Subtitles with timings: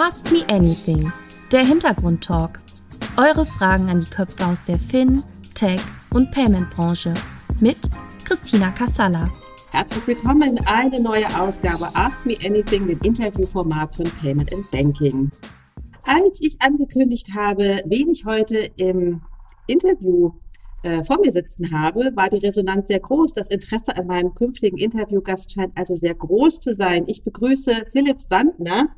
[0.00, 1.12] Ask Me Anything,
[1.50, 2.60] der Hintergrundtalk.
[3.16, 5.24] Eure Fragen an die Köpfe aus der Fin,
[5.56, 5.80] Tech
[6.14, 7.14] und Payment-Branche
[7.58, 7.78] mit
[8.24, 9.28] Christina Kassala.
[9.72, 15.32] Herzlich willkommen in eine neue Ausgabe Ask Me Anything, dem Interviewformat von Payment and Banking.
[16.04, 19.20] Als ich angekündigt habe, wen ich heute im
[19.66, 20.30] Interview
[20.82, 23.32] äh, vor mir sitzen habe, war die Resonanz sehr groß.
[23.32, 27.04] Das Interesse an meinem künftigen Interviewgast scheint also sehr groß zu sein.
[27.06, 28.88] Ich begrüße Philipp Sandner.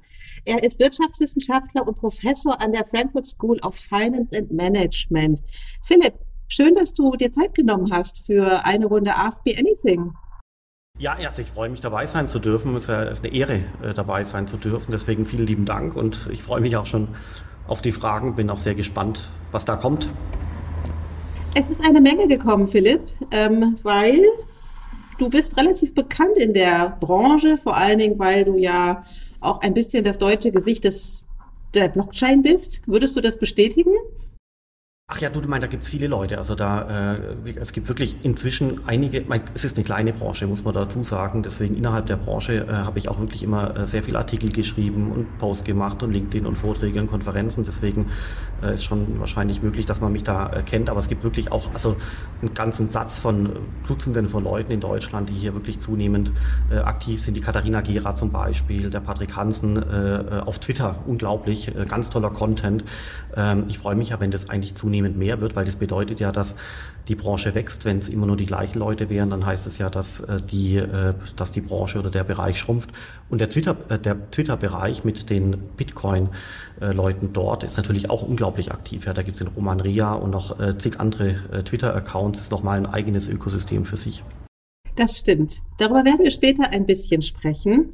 [0.44, 5.40] Er ist Wirtschaftswissenschaftler und Professor an der Frankfurt School of Finance and Management.
[5.82, 6.14] Philipp,
[6.48, 10.12] schön, dass du dir Zeit genommen hast für eine Runde Ask Me Anything.
[10.98, 12.76] Ja, erst ich freue mich dabei sein zu dürfen.
[12.76, 14.90] Es ist eine Ehre, äh, dabei sein zu dürfen.
[14.90, 17.08] Deswegen vielen lieben Dank und ich freue mich auch schon
[17.66, 18.34] auf die Fragen.
[18.34, 20.08] Bin auch sehr gespannt, was da kommt.
[21.54, 24.20] Es ist eine Menge gekommen, Philipp, ähm, weil
[25.18, 29.04] du bist relativ bekannt in der Branche, vor allen Dingen, weil du ja
[29.40, 31.24] auch ein bisschen das deutsche Gesicht des,
[31.74, 32.86] der Blockchain bist.
[32.86, 33.92] Würdest du das bestätigen?
[35.12, 36.38] Ach ja, du meinst, da gibt's viele Leute.
[36.38, 40.62] Also da, äh, es gibt wirklich inzwischen einige, mein, es ist eine kleine Branche, muss
[40.62, 41.42] man dazu sagen.
[41.42, 45.10] Deswegen innerhalb der Branche äh, habe ich auch wirklich immer äh, sehr viele Artikel geschrieben
[45.10, 47.64] und Posts gemacht und LinkedIn und Vorträge und Konferenzen.
[47.64, 48.06] Deswegen
[48.62, 50.90] äh, ist schon wahrscheinlich möglich, dass man mich da äh, kennt.
[50.90, 51.96] Aber es gibt wirklich auch also
[52.40, 53.50] einen ganzen Satz von
[53.86, 56.32] Dutzenden von Leuten in Deutschland, die hier wirklich zunehmend
[56.70, 57.34] äh, aktiv sind.
[57.34, 62.10] Die Katharina Gera zum Beispiel, der Patrick Hansen äh, äh auf Twitter, unglaublich, äh, ganz
[62.10, 62.84] toller Content.
[63.36, 66.32] Ähm, ich freue mich ja, wenn das eigentlich zunehmend mehr wird, weil das bedeutet ja,
[66.32, 66.56] dass
[67.10, 67.84] die Branche wächst.
[67.84, 70.76] Wenn es immer nur die gleichen Leute wären, dann heißt es ja, dass äh, die,
[70.76, 72.90] äh, dass die Branche oder der Bereich schrumpft.
[73.28, 79.06] Und der Twitter, äh, der Twitter-Bereich mit den Bitcoin-Leuten dort ist natürlich auch unglaublich aktiv.
[79.06, 82.40] Ja, da gibt es den Roman Ria und noch zig andere Twitter-Accounts.
[82.40, 84.22] Ist nochmal ein eigenes Ökosystem für sich.
[84.96, 85.56] Das stimmt.
[85.78, 87.90] Darüber werden wir später ein bisschen sprechen.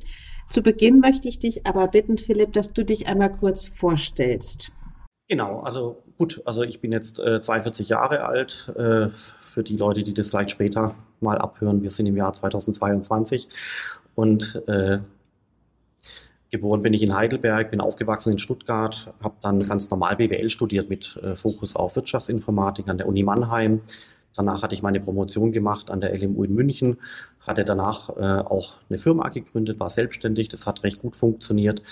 [0.48, 4.72] Zu Beginn möchte ich dich aber bitten, Philipp, dass du dich einmal kurz vorstellst.
[5.28, 8.72] Genau, also gut, also ich bin jetzt äh, 42 Jahre alt.
[8.76, 9.08] Äh,
[9.40, 13.48] für die Leute, die das vielleicht später mal abhören, wir sind im Jahr 2022
[14.14, 14.98] und äh,
[16.50, 20.88] geboren bin ich in Heidelberg, bin aufgewachsen in Stuttgart, habe dann ganz normal BWL studiert
[20.88, 23.80] mit äh, Fokus auf Wirtschaftsinformatik an der Uni Mannheim.
[24.36, 26.98] Danach hatte ich meine Promotion gemacht an der LMU in München,
[27.40, 31.82] hatte danach äh, auch eine Firma gegründet, war selbstständig, das hat recht gut funktioniert,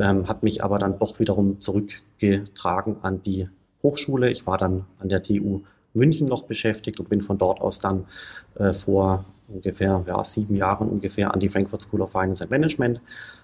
[0.00, 3.48] ähm, hat mich aber dann doch wiederum zurückgetragen an die
[3.82, 4.30] Hochschule.
[4.30, 5.62] Ich war dann an der TU
[5.94, 8.06] München noch beschäftigt und bin von dort aus dann
[8.56, 13.00] äh, vor ungefähr ja, sieben Jahren ungefähr an die Frankfurt School of Finance and Management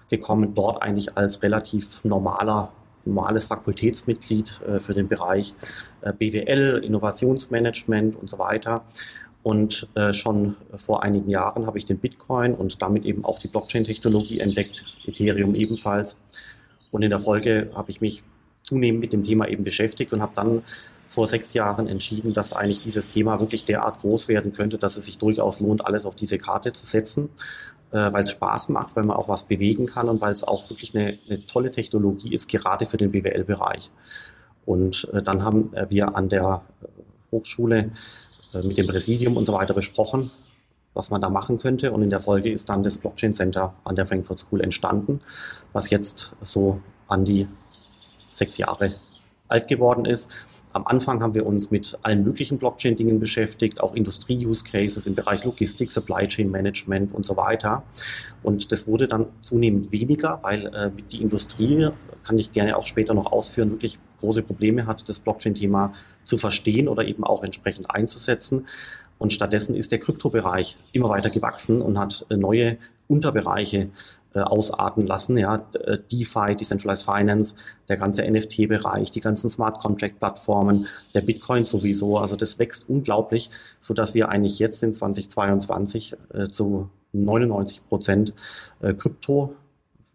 [0.09, 2.71] gekommen, dort eigentlich als relativ normaler
[3.07, 5.55] normales Fakultätsmitglied äh, für den Bereich
[6.01, 8.83] äh, BWL, Innovationsmanagement und so weiter.
[9.47, 13.47] Und äh, schon vor einigen Jahren habe ich den Bitcoin und damit eben auch die
[13.47, 16.17] Blockchain-Technologie entdeckt, Ethereum ebenfalls.
[16.91, 18.23] Und in der Folge habe ich mich
[18.61, 20.63] zunehmend mit dem Thema eben beschäftigt und habe dann
[21.05, 25.05] vor sechs Jahren entschieden, dass eigentlich dieses Thema wirklich derart groß werden könnte, dass es
[25.05, 27.29] sich durchaus lohnt, alles auf diese Karte zu setzen,
[27.91, 30.69] äh, weil es Spaß macht, weil man auch was bewegen kann und weil es auch
[30.69, 33.91] wirklich eine, eine tolle Technologie ist, gerade für den BWL-Bereich.
[34.65, 36.63] Und äh, dann haben wir an der
[37.31, 37.91] Hochschule
[38.53, 40.31] mit dem Präsidium und so weiter besprochen,
[40.93, 41.91] was man da machen könnte.
[41.91, 45.21] Und in der Folge ist dann das Blockchain Center an der Frankfurt School entstanden,
[45.73, 47.47] was jetzt so an die
[48.31, 48.95] sechs Jahre
[49.47, 50.31] alt geworden ist.
[50.77, 55.91] Am Anfang haben wir uns mit allen möglichen Blockchain-Dingen beschäftigt, auch Industrie-Use-Cases im Bereich Logistik,
[55.91, 57.81] Supply Chain Management und so weiter.
[58.43, 61.89] Und das wurde dann zunehmend weniger, weil äh, die Industrie,
[62.23, 65.93] kann ich gerne auch später noch ausführen, wirklich große Probleme hat, das Blockchain-Thema
[66.25, 68.67] zu verstehen oder eben auch entsprechend einzusetzen.
[69.17, 72.77] Und stattdessen ist der Kryptobereich immer weiter gewachsen und hat äh, neue
[73.07, 73.89] Unterbereiche
[74.33, 75.37] äh, ausarten lassen.
[75.37, 77.55] Ja, äh, DeFi, Decentralized Finance,
[77.87, 82.17] der ganze NFT-Bereich, die ganzen Smart Contract-Plattformen, der Bitcoin sowieso.
[82.17, 83.49] Also das wächst unglaublich,
[83.79, 88.33] so dass wir eigentlich jetzt in 2022 äh, zu 99 Prozent
[88.81, 89.55] äh, Krypto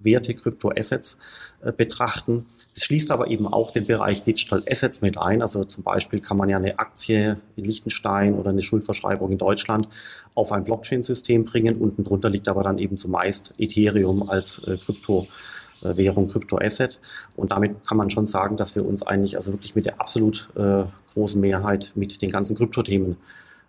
[0.05, 1.19] Werte, Kryptoassets
[1.63, 2.47] äh, betrachten.
[2.75, 5.43] Das schließt aber eben auch den Bereich Digital Assets mit ein.
[5.43, 9.89] Also zum Beispiel kann man ja eine Aktie in Liechtenstein oder eine Schuldverschreibung in Deutschland
[10.35, 11.77] auf ein Blockchain-System bringen.
[11.77, 17.01] Unten drunter liegt aber dann eben zumeist Ethereum als äh, Kryptowährung, Kryptoasset.
[17.37, 20.49] Und damit kann man schon sagen, dass wir uns eigentlich also wirklich mit der absolut
[20.57, 23.17] äh, großen Mehrheit mit den ganzen Kryptothemen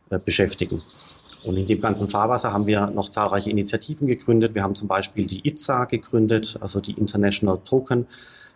[0.09, 0.81] äh, beschäftigen.
[1.43, 4.55] Und in dem ganzen Fahrwasser haben wir noch zahlreiche Initiativen gegründet.
[4.55, 8.07] Wir haben zum Beispiel die ITSA gegründet, also die International Token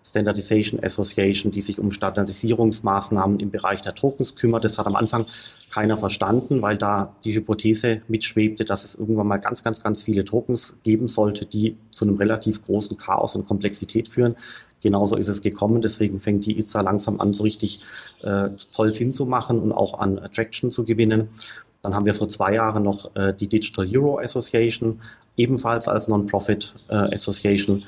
[0.07, 4.63] Standardization Association, die sich um Standardisierungsmaßnahmen im Bereich der Tokens kümmert.
[4.63, 5.25] Das hat am Anfang
[5.69, 10.23] keiner verstanden, weil da die Hypothese mitschwebte, dass es irgendwann mal ganz, ganz, ganz viele
[10.23, 14.35] Tokens geben sollte, die zu einem relativ großen Chaos und Komplexität führen.
[14.79, 15.81] Genauso ist es gekommen.
[15.81, 17.81] Deswegen fängt die ITSA langsam an, so richtig
[18.21, 21.29] äh, toll Sinn zu machen und auch an Attraction zu gewinnen.
[21.87, 24.99] Dann haben wir vor zwei Jahren noch äh, die Digital Euro Association,
[25.37, 27.85] ebenfalls als Non-Profit äh, Association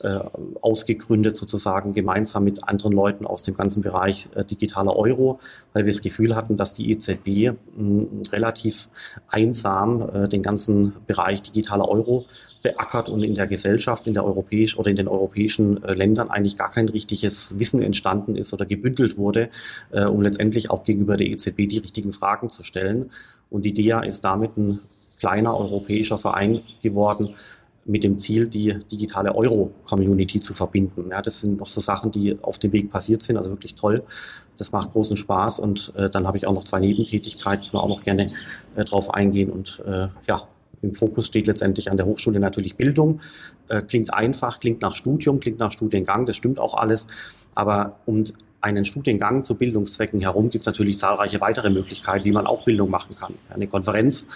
[0.00, 0.20] äh,
[0.62, 5.38] ausgegründet, sozusagen gemeinsam mit anderen Leuten aus dem ganzen Bereich äh, digitaler Euro,
[5.74, 8.88] weil wir das Gefühl hatten, dass die EZB mh, relativ
[9.28, 12.24] einsam äh, den ganzen Bereich digitaler Euro
[12.66, 16.56] beackert und in der Gesellschaft, in der europäischen oder in den europäischen äh, Ländern eigentlich
[16.56, 19.50] gar kein richtiges Wissen entstanden ist oder gebündelt wurde,
[19.92, 23.10] äh, um letztendlich auch gegenüber der EZB die richtigen Fragen zu stellen.
[23.50, 24.80] Und die DEA ist damit ein
[25.20, 27.34] kleiner europäischer Verein geworden,
[27.84, 31.10] mit dem Ziel, die digitale Euro-Community zu verbinden.
[31.10, 34.02] Ja, das sind noch so Sachen, die auf dem Weg passiert sind, also wirklich toll.
[34.56, 37.80] Das macht großen Spaß und äh, dann habe ich auch noch zwei Nebentätigkeiten, die wir
[37.80, 38.32] auch noch gerne
[38.74, 40.48] äh, drauf eingehen und äh, ja,
[40.86, 43.20] im Fokus steht letztendlich an der Hochschule natürlich Bildung.
[43.68, 47.08] Äh, klingt einfach, klingt nach Studium, klingt nach Studiengang, das stimmt auch alles.
[47.54, 48.24] Aber um
[48.60, 52.90] einen Studiengang zu Bildungszwecken herum gibt es natürlich zahlreiche weitere Möglichkeiten, wie man auch Bildung
[52.90, 53.34] machen kann.
[53.48, 54.26] Eine Konferenz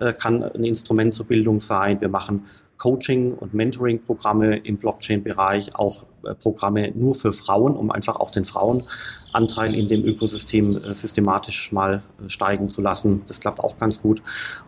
[0.00, 2.00] äh, kann ein Instrument zur Bildung sein.
[2.00, 2.46] Wir machen
[2.78, 8.44] Coaching- und Mentoring-Programme im Blockchain-Bereich, auch äh, Programme nur für Frauen, um einfach auch den
[8.44, 13.22] Frauenanteil in dem Ökosystem äh, systematisch mal äh, steigen zu lassen.
[13.26, 14.22] Das klappt auch ganz gut.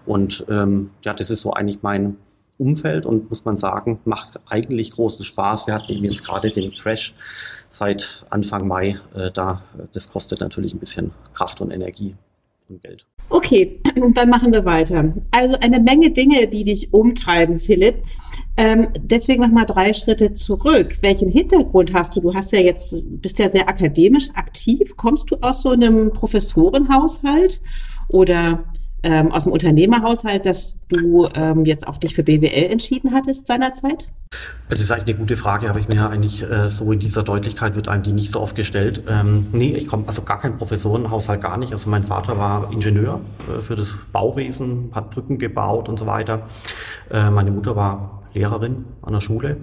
[0.06, 2.16] Und ähm, ja, das ist so eigentlich mein
[2.58, 5.66] Umfeld und muss man sagen, macht eigentlich großen Spaß.
[5.66, 7.14] Wir hatten eben jetzt gerade den Crash
[7.70, 8.98] seit Anfang Mai.
[9.14, 9.62] Äh, da,
[9.92, 12.16] das kostet natürlich ein bisschen Kraft und Energie
[12.70, 13.06] und Geld.
[13.28, 13.80] Okay,
[14.14, 15.14] dann machen wir weiter.
[15.30, 18.02] Also eine Menge Dinge, die dich umtreiben, Philipp.
[18.56, 20.98] Ähm, deswegen noch mal drei Schritte zurück.
[21.02, 22.20] Welchen Hintergrund hast du?
[22.20, 24.96] Du hast ja jetzt, bist ja sehr akademisch aktiv.
[24.96, 27.60] Kommst du aus so einem Professorenhaushalt
[28.08, 28.64] oder
[29.02, 34.08] ähm, aus dem Unternehmerhaushalt, dass du ähm, jetzt auch dich für BWL entschieden hattest seinerzeit?
[34.68, 37.74] Das ist eigentlich eine gute Frage, habe ich mir eigentlich äh, so in dieser Deutlichkeit
[37.74, 39.02] wird einem die nicht so oft gestellt.
[39.08, 41.72] Ähm, nee, ich komme also gar kein Professorenhaushalt, gar nicht.
[41.72, 46.46] Also mein Vater war Ingenieur äh, für das Bauwesen, hat Brücken gebaut und so weiter.
[47.10, 49.56] Äh, meine Mutter war Lehrerin an der Schule.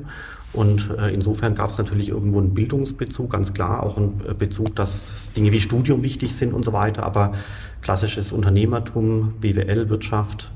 [0.54, 4.76] Und äh, insofern gab es natürlich irgendwo einen Bildungsbezug, ganz klar, auch einen äh, Bezug,
[4.76, 7.04] dass Dinge wie Studium wichtig sind und so weiter.
[7.04, 7.34] Aber
[7.82, 10.52] klassisches Unternehmertum, BWL, Wirtschaft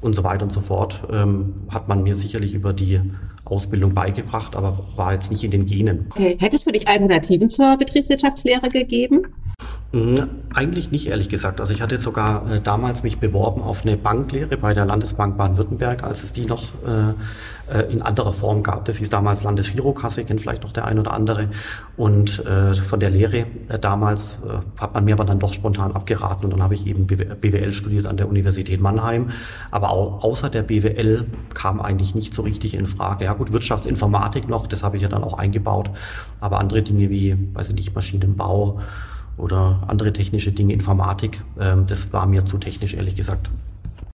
[0.00, 3.00] und so weiter und so fort, ähm, hat man mir sicherlich über die
[3.44, 6.06] Ausbildung beigebracht, aber war jetzt nicht in den Genen.
[6.10, 6.36] Okay.
[6.40, 9.26] Hätte es für dich Alternativen zur Betriebswirtschaftslehre gegeben?
[9.94, 11.60] Hm, eigentlich nicht, ehrlich gesagt.
[11.60, 16.02] Also ich hatte sogar äh, damals mich beworben auf eine Banklehre bei der Landesbank Baden-Württemberg,
[16.02, 18.86] als es die noch äh, äh in anderer Form gab.
[18.86, 21.46] Das hieß damals Landesgirokasse, kennt vielleicht noch der ein oder andere.
[21.96, 25.92] Und äh, von der Lehre äh, damals äh, hat man mir aber dann doch spontan
[25.92, 29.30] abgeraten und dann habe ich eben BWL studiert an der Universität Mannheim.
[29.70, 31.24] Aber auch, außer der BWL
[31.54, 33.26] kam eigentlich nicht so richtig in Frage.
[33.26, 35.90] Ja gut, Wirtschaftsinformatik noch, das habe ich ja dann auch eingebaut.
[36.40, 38.80] Aber andere Dinge wie, weiß ich nicht, Maschinenbau,
[39.36, 41.42] oder andere technische Dinge, Informatik.
[41.60, 43.50] Ähm, das war mir zu technisch, ehrlich gesagt.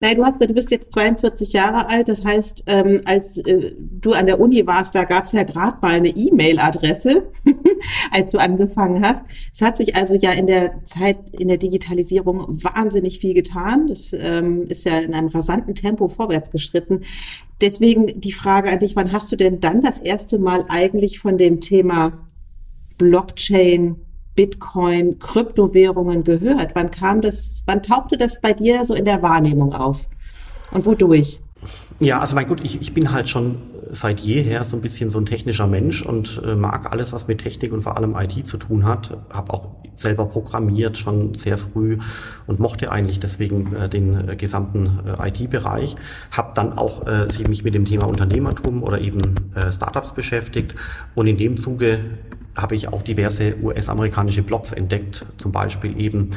[0.03, 2.09] Nein, du hast, du bist jetzt 42 Jahre alt.
[2.09, 5.77] Das heißt, ähm, als äh, du an der Uni warst, da gab es ja gerade
[5.83, 7.25] mal eine E-Mail-Adresse,
[8.11, 9.27] als du angefangen hast.
[9.53, 13.89] Es hat sich also ja in der Zeit in der Digitalisierung wahnsinnig viel getan.
[13.89, 17.03] Das ähm, ist ja in einem rasanten Tempo vorwärts geschritten.
[17.61, 21.37] Deswegen die Frage an dich: Wann hast du denn dann das erste Mal eigentlich von
[21.37, 22.27] dem Thema
[22.97, 23.97] Blockchain
[24.35, 26.75] Bitcoin, Kryptowährungen gehört?
[26.75, 30.09] Wann kam das, wann tauchte das bei dir so in der Wahrnehmung auf?
[30.73, 31.41] Und wodurch?
[31.99, 33.57] Ja, also mein Gott, ich, ich bin halt schon
[33.93, 37.39] seit jeher so ein bisschen so ein technischer Mensch und äh, mag alles, was mit
[37.39, 39.19] Technik und vor allem IT zu tun hat.
[39.31, 41.99] Habe auch selber programmiert schon sehr früh
[42.47, 45.97] und mochte eigentlich deswegen äh, den äh, gesamten äh, IT-Bereich.
[46.31, 50.75] Habe dann auch äh, mich mit dem Thema Unternehmertum oder eben äh, Startups beschäftigt
[51.15, 52.01] und in dem Zuge
[52.57, 56.31] habe ich auch diverse US-amerikanische Blogs entdeckt, zum Beispiel eben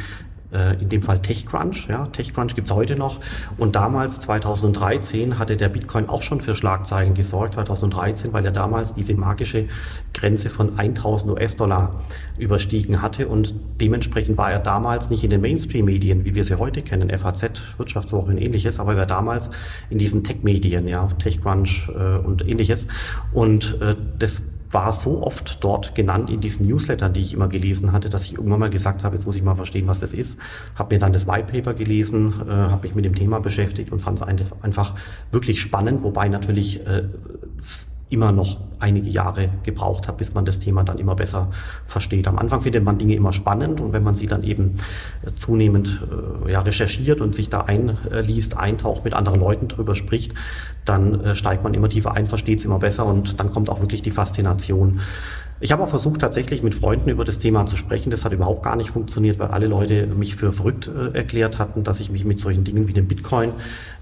[0.54, 1.88] äh, in dem Fall TechCrunch.
[1.90, 3.20] Ja, TechCrunch gibt's heute noch.
[3.58, 8.94] Und damals, 2013, hatte der Bitcoin auch schon für Schlagzeilen gesorgt, 2013, weil er damals
[8.94, 9.66] diese magische
[10.14, 12.04] Grenze von 1000 US-Dollar
[12.38, 13.28] überstiegen hatte.
[13.28, 17.46] Und dementsprechend war er damals nicht in den Mainstream-Medien, wie wir sie heute kennen, FAZ,
[17.78, 19.50] Wirtschaftswoche und ähnliches, aber er war damals
[19.90, 22.88] in diesen Tech-Medien, ja, TechCrunch äh, und ähnliches.
[23.34, 24.44] Und äh, das
[24.74, 28.34] war so oft dort genannt in diesen Newslettern, die ich immer gelesen hatte, dass ich
[28.34, 30.40] irgendwann mal gesagt habe, jetzt muss ich mal verstehen, was das ist.
[30.76, 34.00] Habe mir dann das White Paper gelesen, äh, habe mich mit dem Thema beschäftigt und
[34.00, 34.28] fand es
[34.62, 34.96] einfach
[35.32, 37.04] wirklich spannend, wobei natürlich äh,
[38.14, 41.50] immer noch einige Jahre gebraucht hat, bis man das Thema dann immer besser
[41.86, 42.28] versteht.
[42.28, 44.78] Am Anfang findet man Dinge immer spannend und wenn man sie dann eben
[45.26, 46.02] äh, zunehmend
[46.46, 50.34] äh, ja, recherchiert und sich da einliest, eintaucht, mit anderen Leuten drüber spricht,
[50.86, 53.80] dann äh, steigt man immer tiefer ein, versteht es immer besser und dann kommt auch
[53.80, 55.00] wirklich die Faszination.
[55.64, 58.10] Ich habe auch versucht, tatsächlich mit Freunden über das Thema zu sprechen.
[58.10, 61.86] Das hat überhaupt gar nicht funktioniert, weil alle Leute mich für verrückt äh, erklärt hatten,
[61.86, 63.54] dass ich mich mit solchen Dingen wie dem Bitcoin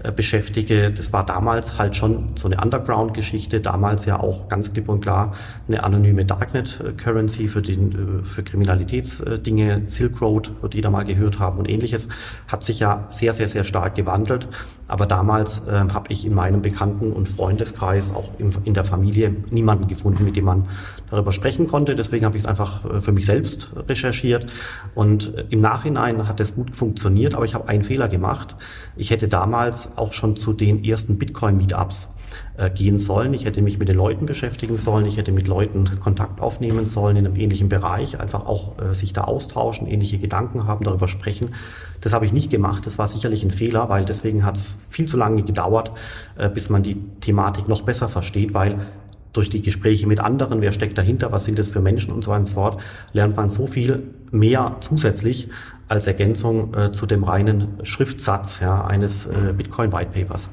[0.02, 0.90] äh, beschäftige.
[0.90, 5.34] Das war damals halt schon so eine Underground-Geschichte, damals ja auch ganz klipp und klar
[5.68, 9.82] eine anonyme Darknet-Currency für, den, äh, für Kriminalitätsdinge.
[9.86, 12.08] Silk Road wird jeder mal gehört haben und ähnliches.
[12.48, 14.48] Hat sich ja sehr, sehr, sehr stark gewandelt.
[14.88, 19.34] Aber damals äh, habe ich in meinem Bekannten- und Freundeskreis, auch im, in der Familie,
[19.52, 20.64] niemanden gefunden, mit dem man
[21.08, 21.94] darüber sprechen konnte.
[21.94, 24.46] Deswegen habe ich es einfach äh, für mich selbst recherchiert.
[24.94, 28.56] Und äh, im Nachhinein hat es gut funktioniert, aber ich habe einen Fehler gemacht.
[28.96, 32.08] Ich hätte damals auch schon zu den ersten Bitcoin-Meetups
[32.56, 33.34] äh, gehen sollen.
[33.34, 35.06] Ich hätte mich mit den Leuten beschäftigen sollen.
[35.06, 39.12] Ich hätte mit Leuten Kontakt aufnehmen sollen in einem ähnlichen Bereich, einfach auch äh, sich
[39.12, 41.54] da austauschen, ähnliche Gedanken haben, darüber sprechen.
[42.00, 42.84] Das habe ich nicht gemacht.
[42.86, 45.92] Das war sicherlich ein Fehler, weil deswegen hat es viel zu lange gedauert,
[46.36, 48.86] äh, bis man die Thematik noch besser versteht, weil
[49.32, 52.30] durch die Gespräche mit anderen, wer steckt dahinter, was sind das für Menschen und so
[52.30, 55.48] weiter und so fort, lernt man so viel mehr zusätzlich
[55.88, 60.48] als Ergänzung äh, zu dem reinen Schriftsatz ja, eines äh, Bitcoin White Papers.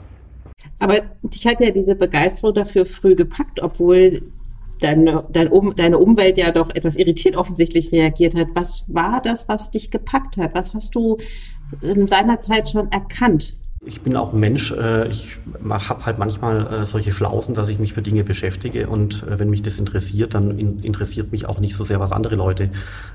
[0.80, 4.22] Aber dich hat ja diese Begeisterung dafür früh gepackt, obwohl
[4.82, 8.48] deine, deine, um, deine Umwelt ja doch etwas irritiert offensichtlich reagiert hat.
[8.54, 10.54] Was war das, was dich gepackt hat?
[10.56, 11.18] Was hast du
[11.82, 13.56] in seiner Zeit schon erkannt?
[13.86, 17.94] Ich bin auch Mensch, äh, ich habe halt manchmal äh, solche Flausen, dass ich mich
[17.94, 21.86] für Dinge beschäftige und äh, wenn mich das interessiert, dann interessiert mich auch nicht so
[21.86, 22.72] sehr, was andere Leute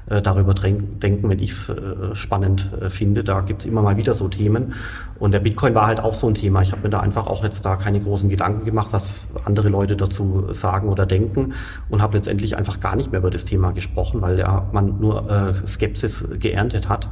[0.06, 1.72] darüber denken, wenn ich es
[2.12, 3.24] spannend finde.
[3.24, 4.74] Da gibt es immer mal wieder so Themen
[5.18, 6.60] und der Bitcoin war halt auch so ein Thema.
[6.60, 9.96] Ich habe mir da einfach auch jetzt da keine großen Gedanken gemacht, was andere Leute
[9.96, 11.54] dazu sagen oder denken
[11.88, 15.54] und habe letztendlich einfach gar nicht mehr über das Thema gesprochen, weil ja man nur
[15.66, 17.08] Skepsis geerntet hat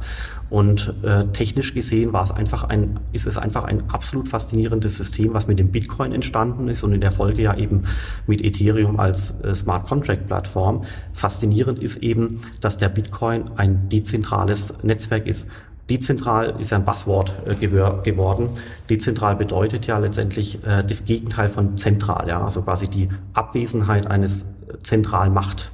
[0.53, 0.93] und
[1.33, 5.57] technisch gesehen war es einfach ein, ist es einfach ein absolut faszinierendes System, was mit
[5.57, 7.85] dem Bitcoin entstanden ist und in der Folge ja eben
[8.27, 10.83] mit Ethereum als äh, Smart Contract Plattform.
[11.11, 15.47] Faszinierend ist eben, dass der Bitcoin ein dezentrales Netzwerk ist.
[15.89, 18.49] Dezentral ist ja ein Passwort äh, geworden.
[18.91, 24.45] Dezentral bedeutet ja letztendlich äh, das Gegenteil von zentral, ja, also quasi die Abwesenheit eines
[24.83, 25.71] zentralen Macht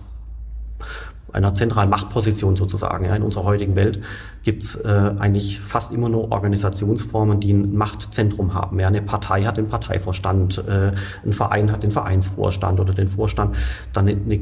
[1.34, 3.06] einer zentralen Machtposition sozusagen.
[3.06, 4.02] Ja, in unserer heutigen Welt
[4.44, 4.88] gibt es äh,
[5.20, 8.80] eigentlich fast immer nur Organisationsformen, die ein Machtzentrum haben.
[8.80, 10.92] Ja, eine Partei hat den Parteivorstand, äh,
[11.26, 13.56] ein Verein hat den Vereinsvorstand oder den Vorstand,
[13.94, 14.40] dann eine,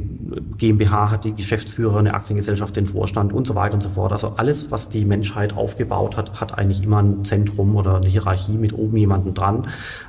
[0.58, 4.12] GmbH hat die Geschäftsführer, eine Aktiengesellschaft den Vorstand und so weiter und so fort.
[4.12, 8.58] Also alles, was die Menschheit aufgebaut hat, hat eigentlich immer ein Zentrum oder eine Hierarchie
[8.58, 9.63] mit oben jemanden dran,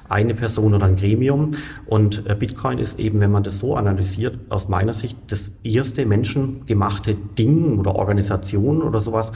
[0.09, 1.53] eine Person oder ein Gremium.
[1.87, 6.07] Und äh, Bitcoin ist eben, wenn man das so analysiert, aus meiner Sicht das erste
[6.07, 9.33] menschengemachte Ding oder Organisation oder sowas,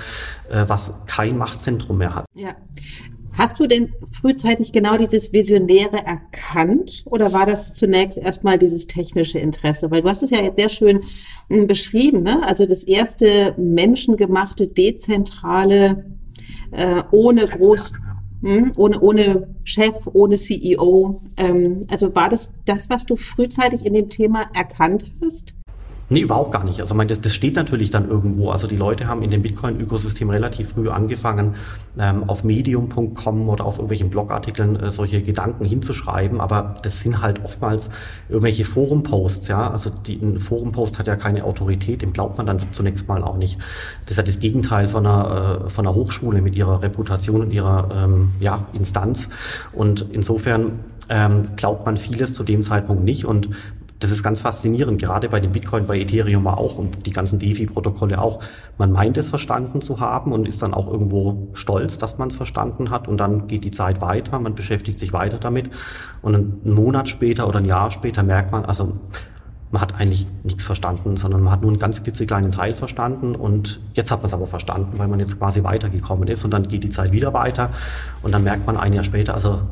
[0.51, 2.25] äh, was kein Machtzentrum mehr hat.
[2.35, 2.55] Ja.
[3.35, 9.39] Hast du denn frühzeitig genau dieses Visionäre erkannt oder war das zunächst erstmal dieses technische
[9.39, 9.91] Interesse?
[9.91, 11.01] Weil du hast es ja jetzt sehr schön
[11.49, 12.43] hm, beschrieben, ne?
[12.47, 16.05] Also das erste menschengemachte, dezentrale,
[16.73, 17.95] äh, ohne groß,
[18.43, 21.23] hm, ohne, ohne Chef, ohne CEO.
[21.37, 25.55] Ähm, also war das das, was du frühzeitig in dem Thema erkannt hast?
[26.13, 26.79] Nee, überhaupt gar nicht.
[26.79, 28.51] Also, mein, das, das steht natürlich dann irgendwo.
[28.51, 31.55] Also, die Leute haben in dem Bitcoin-Ökosystem relativ früh angefangen,
[31.99, 36.39] ähm, auf medium.com oder auf irgendwelchen Blogartikeln äh, solche Gedanken hinzuschreiben.
[36.39, 37.89] Aber das sind halt oftmals
[38.29, 39.71] irgendwelche Forum-Posts, ja.
[39.71, 43.39] Also, die, ein Forum-Post hat ja keine Autorität, dem glaubt man dann zunächst mal auch
[43.39, 43.59] nicht.
[44.03, 47.53] Das ist ja das Gegenteil von einer, äh, von einer Hochschule mit ihrer Reputation und
[47.53, 49.31] ihrer ähm, ja, Instanz.
[49.73, 53.25] Und insofern ähm, glaubt man vieles zu dem Zeitpunkt nicht.
[53.25, 53.49] Und
[54.03, 58.21] das ist ganz faszinierend, gerade bei dem Bitcoin, bei Ethereum auch und die ganzen DeFi-Protokolle
[58.21, 58.41] auch.
[58.79, 62.37] Man meint es verstanden zu haben und ist dann auch irgendwo stolz, dass man es
[62.37, 65.71] verstanden hat und dann geht die Zeit weiter, man beschäftigt sich weiter damit
[66.21, 68.95] und einen Monat später oder ein Jahr später merkt man, also
[69.71, 73.81] man hat eigentlich nichts verstanden, sondern man hat nur einen ganz klitzekleinen Teil verstanden und
[73.95, 76.85] jetzt hat man es aber verstanden, weil man jetzt quasi weitergekommen ist und dann geht
[76.85, 77.71] die Zeit wieder weiter
[78.23, 79.63] und dann merkt man ein Jahr später, also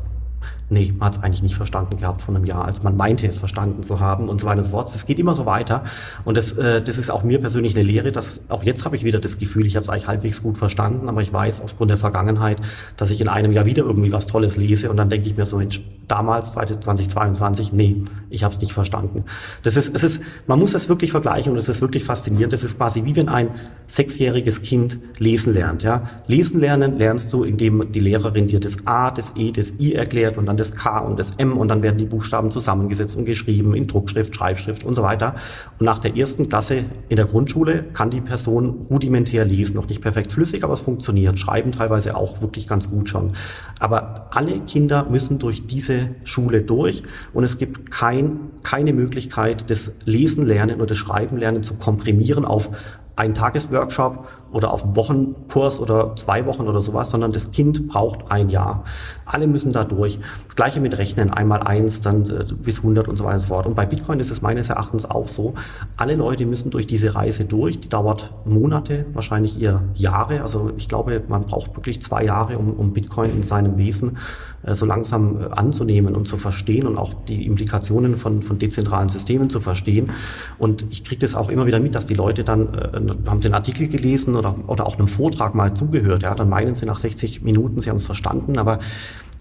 [0.71, 3.37] nee, man hat es eigentlich nicht verstanden gehabt von einem Jahr, als man meinte es
[3.37, 4.93] verstanden zu haben und so weiter und so fort.
[4.93, 5.83] Es geht immer so weiter
[6.25, 9.03] und das, äh, das ist auch mir persönlich eine Lehre, dass auch jetzt habe ich
[9.03, 11.97] wieder das Gefühl, ich habe es eigentlich halbwegs gut verstanden, aber ich weiß aufgrund der
[11.97, 12.57] Vergangenheit,
[12.97, 15.45] dass ich in einem Jahr wieder irgendwie was Tolles lese und dann denke ich mir
[15.45, 19.23] so, Mensch, damals 2022, nee, ich habe es nicht verstanden.
[19.63, 22.51] Das ist, es ist, man muss das wirklich vergleichen und es ist wirklich faszinierend.
[22.51, 23.49] Das ist quasi wie wenn ein
[23.87, 25.83] sechsjähriges Kind lesen lernt.
[25.83, 29.93] Ja, lesen lernen lernst du, indem die Lehrerin dir das A, das E, das I
[29.93, 33.25] erklärt und dann das K und das M und dann werden die Buchstaben zusammengesetzt und
[33.25, 35.35] geschrieben in Druckschrift, Schreibschrift und so weiter.
[35.79, 40.01] Und nach der ersten Klasse in der Grundschule kann die Person rudimentär lesen, noch nicht
[40.01, 41.37] perfekt flüssig, aber es funktioniert.
[41.39, 43.33] Schreiben teilweise auch wirklich ganz gut schon.
[43.79, 47.03] Aber alle Kinder müssen durch diese Schule durch
[47.33, 52.45] und es gibt kein, keine Möglichkeit, das Lesen lernen oder das Schreiben lernen zu komprimieren
[52.45, 52.69] auf
[53.15, 58.31] einen Tagesworkshop oder auf einen Wochenkurs oder zwei Wochen oder sowas, sondern das Kind braucht
[58.31, 58.83] ein Jahr.
[59.31, 60.19] Alle müssen da durch.
[60.47, 63.47] Das gleiche mit Rechnen, einmal eins, dann äh, bis 100 und so weiter und so
[63.47, 63.65] fort.
[63.65, 65.53] Und bei Bitcoin ist es meines Erachtens auch so.
[65.97, 67.79] Alle Leute müssen durch diese Reise durch.
[67.79, 70.41] Die dauert Monate, wahrscheinlich eher Jahre.
[70.41, 74.17] Also ich glaube, man braucht wirklich zwei Jahre, um, um Bitcoin in seinem Wesen
[74.63, 79.09] äh, so langsam äh, anzunehmen und zu verstehen und auch die Implikationen von, von dezentralen
[79.09, 80.11] Systemen zu verstehen.
[80.57, 83.53] Und ich kriege das auch immer wieder mit, dass die Leute dann, äh, haben den
[83.53, 86.23] Artikel gelesen oder, oder auch einem Vortrag mal zugehört.
[86.23, 88.79] Ja, dann meinen sie nach 60 Minuten, sie haben es verstanden, aber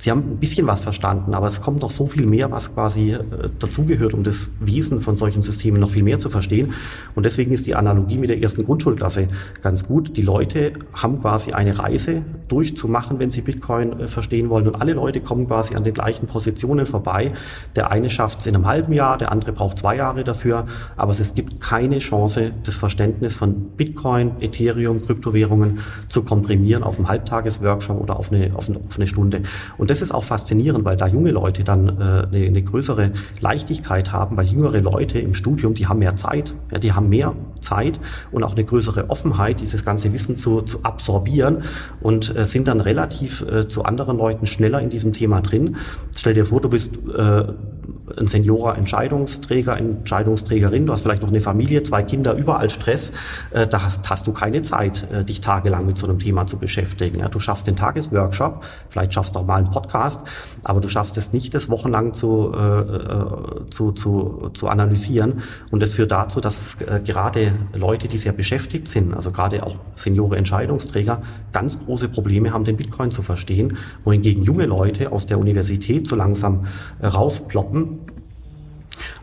[0.00, 3.12] Sie haben ein bisschen was verstanden, aber es kommt noch so viel mehr, was quasi
[3.12, 3.20] äh,
[3.58, 6.72] dazugehört, um das Wesen von solchen Systemen noch viel mehr zu verstehen.
[7.14, 9.28] Und deswegen ist die Analogie mit der ersten Grundschulklasse
[9.60, 10.16] ganz gut.
[10.16, 14.68] Die Leute haben quasi eine Reise durchzumachen, wenn sie Bitcoin äh, verstehen wollen.
[14.68, 17.28] Und alle Leute kommen quasi an den gleichen Positionen vorbei.
[17.76, 20.64] Der eine schafft es in einem halben Jahr, der andere braucht zwei Jahre dafür.
[20.96, 27.08] Aber es gibt keine Chance, das Verständnis von Bitcoin, Ethereum, Kryptowährungen zu komprimieren auf einem
[27.08, 29.42] Halbtagesworkshop oder auf eine, auf eine, auf eine Stunde.
[29.76, 34.12] Und das ist auch faszinierend, weil da junge Leute dann äh, eine, eine größere Leichtigkeit
[34.12, 37.98] haben, weil jüngere Leute im Studium, die haben mehr Zeit, ja, die haben mehr Zeit
[38.30, 41.64] und auch eine größere Offenheit, dieses ganze Wissen zu, zu absorbieren
[42.00, 45.74] und äh, sind dann relativ äh, zu anderen Leuten schneller in diesem Thema drin.
[46.14, 47.44] Stell dir vor, du bist äh,
[48.18, 53.12] ein Seniorer, Entscheidungsträger, Entscheidungsträgerin, du hast vielleicht noch eine Familie, zwei Kinder, überall Stress,
[53.50, 56.58] äh, da hast, hast du keine Zeit, äh, dich tagelang mit so einem Thema zu
[56.58, 57.20] beschäftigen.
[57.20, 60.20] Ja, du schaffst den Tagesworkshop, vielleicht schaffst du auch mal einen Podcast,
[60.64, 65.42] aber du schaffst es nicht, das wochenlang zu, äh, äh, zu, zu, zu analysieren.
[65.70, 69.76] Und das führt dazu, dass äh, gerade Leute, die sehr beschäftigt sind, also gerade auch
[69.94, 75.38] Seniore Entscheidungsträger, ganz große Probleme haben, den Bitcoin zu verstehen, wohingegen junge Leute aus der
[75.38, 76.66] Universität so langsam
[77.00, 78.00] äh, rausploppen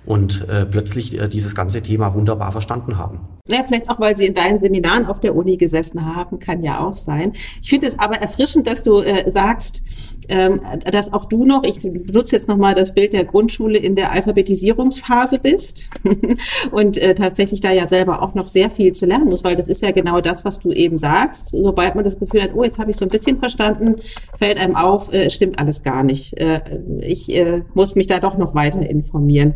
[0.06, 3.37] und äh, plötzlich äh, dieses ganze Thema wunderbar verstanden haben.
[3.48, 6.80] Ja, vielleicht auch, weil sie in deinen Seminaren auf der Uni gesessen haben, kann ja
[6.80, 7.34] auch sein.
[7.62, 9.84] Ich finde es aber erfrischend, dass du äh, sagst,
[10.30, 10.60] ähm,
[10.92, 15.40] dass auch du noch, ich benutze jetzt nochmal das Bild der Grundschule in der Alphabetisierungsphase
[15.40, 15.90] bist
[16.72, 19.70] und äh, tatsächlich da ja selber auch noch sehr viel zu lernen muss, weil das
[19.70, 21.50] ist ja genau das, was du eben sagst.
[21.52, 23.96] Sobald man das Gefühl hat, oh, jetzt habe ich so ein bisschen verstanden,
[24.38, 26.38] fällt einem auf, äh, stimmt alles gar nicht.
[26.38, 26.62] Äh,
[27.02, 29.54] ich äh, muss mich da doch noch weiter informieren.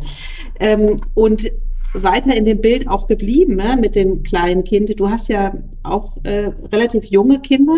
[0.58, 1.50] Ähm, und
[1.94, 4.98] weiter in dem Bild auch geblieben ne, mit dem kleinen Kind.
[4.98, 5.52] Du hast ja
[5.82, 7.76] auch äh, relativ junge Kinder.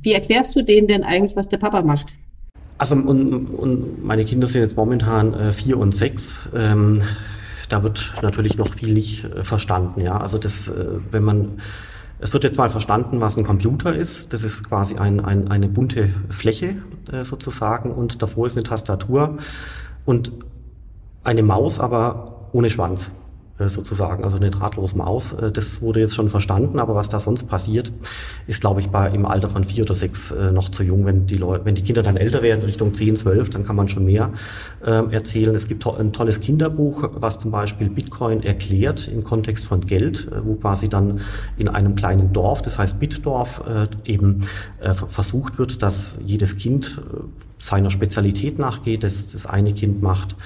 [0.00, 2.14] Wie erklärst du denen denn eigentlich, was der Papa macht?
[2.78, 6.40] Also und, und meine Kinder sind jetzt momentan äh, vier und sechs.
[6.54, 7.02] Ähm,
[7.68, 10.00] da wird natürlich noch viel nicht äh, verstanden.
[10.02, 11.60] Ja, also das, äh, wenn man
[12.18, 14.32] es wird jetzt mal verstanden, was ein Computer ist.
[14.32, 16.76] Das ist quasi ein, ein, eine bunte Fläche
[17.12, 19.36] äh, sozusagen und davor ist eine Tastatur
[20.06, 20.32] und
[21.24, 23.10] eine Maus, aber ohne Schwanz.
[23.58, 25.32] Äh, sozusagen, also eine drahtlose Maus.
[25.32, 27.90] Äh, das wurde jetzt schon verstanden, aber was da sonst passiert,
[28.46, 31.06] ist, glaube ich, bei im Alter von vier oder sechs äh, noch zu jung.
[31.06, 33.88] Wenn die Leute, wenn die Kinder dann älter werden, Richtung zehn, zwölf, dann kann man
[33.88, 34.30] schon mehr
[34.84, 35.54] äh, erzählen.
[35.54, 40.56] Es gibt ein tolles Kinderbuch, was zum Beispiel Bitcoin erklärt im Kontext von Geld, wo
[40.56, 41.20] quasi dann
[41.56, 44.42] in einem kleinen Dorf, das heißt Bitdorf, äh, eben
[44.80, 47.00] äh, versucht wird, dass jedes Kind
[47.58, 49.02] seiner Spezialität nachgeht.
[49.02, 50.36] Das, das eine Kind macht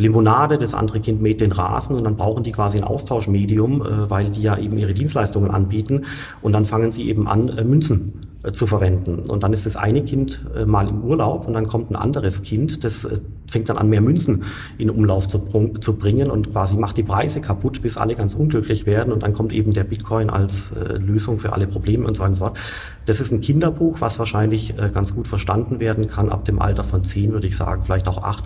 [0.00, 4.10] Limonade, das andere Kind mäht den Rasen und dann brauchen die quasi ein Austauschmedium, äh,
[4.10, 6.06] weil die ja eben ihre Dienstleistungen anbieten.
[6.40, 8.14] Und dann fangen sie eben an, äh, Münzen
[8.52, 9.22] zu verwenden.
[9.28, 12.84] Und dann ist das eine Kind mal im Urlaub und dann kommt ein anderes Kind,
[12.84, 13.06] das
[13.46, 14.44] fängt dann an, mehr Münzen
[14.78, 15.38] in Umlauf zu,
[15.80, 19.34] zu bringen und quasi macht die Preise kaputt, bis alle ganz unglücklich werden und dann
[19.34, 22.58] kommt eben der Bitcoin als Lösung für alle Probleme und so weiter und so fort.
[23.04, 27.04] Das ist ein Kinderbuch, was wahrscheinlich ganz gut verstanden werden kann ab dem Alter von
[27.04, 28.44] zehn, würde ich sagen, vielleicht auch acht.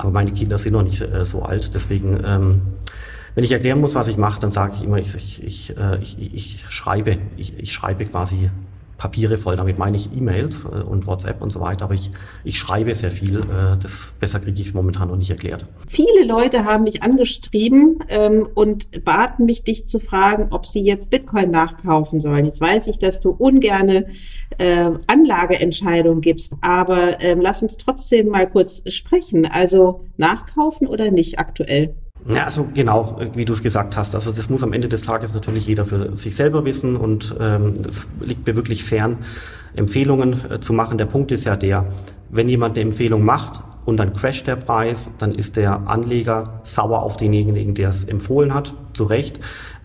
[0.00, 2.62] Aber meine Kinder sind noch nicht äh, so alt, deswegen, ähm,
[3.34, 5.98] wenn ich erklären muss, was ich mache, dann sage ich immer, ich, ich, ich, äh,
[6.00, 8.50] ich, schreibe, ich schreibe quasi
[9.00, 9.56] Papiere voll.
[9.56, 11.86] Damit meine ich E-Mails äh, und WhatsApp und so weiter.
[11.86, 12.10] Aber ich,
[12.44, 13.40] ich schreibe sehr viel.
[13.40, 15.64] Äh, das besser kriege ich es momentan noch nicht erklärt.
[15.88, 21.08] Viele Leute haben mich angeschrieben ähm, und baten mich, dich zu fragen, ob sie jetzt
[21.08, 22.44] Bitcoin nachkaufen sollen.
[22.44, 24.04] Jetzt weiß ich, dass du ungerne
[24.58, 29.46] äh, Anlageentscheidungen gibst, aber ähm, lass uns trotzdem mal kurz sprechen.
[29.46, 31.94] Also nachkaufen oder nicht aktuell?
[32.28, 34.14] Ja, also genau, wie du es gesagt hast.
[34.14, 37.82] Also das muss am Ende des Tages natürlich jeder für sich selber wissen und ähm,
[37.82, 39.18] das liegt mir wirklich fern,
[39.74, 40.98] Empfehlungen äh, zu machen.
[40.98, 41.86] Der Punkt ist ja der,
[42.28, 47.02] wenn jemand eine Empfehlung macht und dann crasht der Preis, dann ist der Anleger sauer
[47.02, 49.40] auf denjenigen, der es empfohlen hat, zu Recht.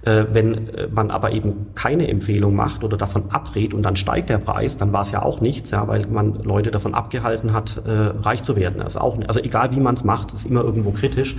[0.06, 4.30] Äh, wenn äh, man aber eben keine Empfehlung macht oder davon abrät und dann steigt
[4.30, 7.82] der Preis, dann war es ja auch nichts, ja, weil man Leute davon abgehalten hat,
[7.86, 8.84] äh, reich zu werden.
[8.84, 11.36] Also, auch, also egal wie man es macht, ist immer irgendwo kritisch.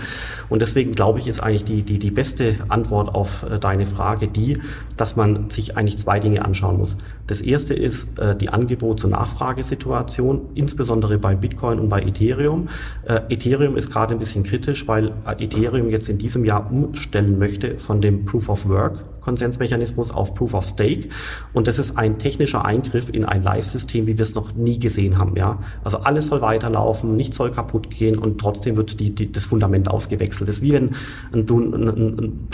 [0.49, 4.27] Und deswegen glaube ich, ist eigentlich die, die, die beste Antwort auf äh, deine Frage
[4.27, 4.59] die,
[4.97, 6.97] dass man sich eigentlich zwei Dinge anschauen muss.
[7.29, 12.69] Das erste ist äh, die Angebot- zur Nachfragesituation, insbesondere bei Bitcoin und bei Ethereum.
[13.05, 17.79] Äh, Ethereum ist gerade ein bisschen kritisch, weil Ethereum jetzt in diesem Jahr umstellen möchte
[17.79, 21.09] von dem Proof of of Work Konsensmechanismus auf Proof of Stake.
[21.53, 25.19] Und das ist ein technischer Eingriff in ein Live-System, wie wir es noch nie gesehen
[25.19, 25.35] haben.
[25.37, 29.45] Ja, also alles soll weiterlaufen, nichts soll kaputt gehen und trotzdem wird die, die, das
[29.45, 30.49] Fundament ausgewechselt.
[30.49, 30.95] Das ist wie wenn
[31.33, 32.49] du ein, ein, ein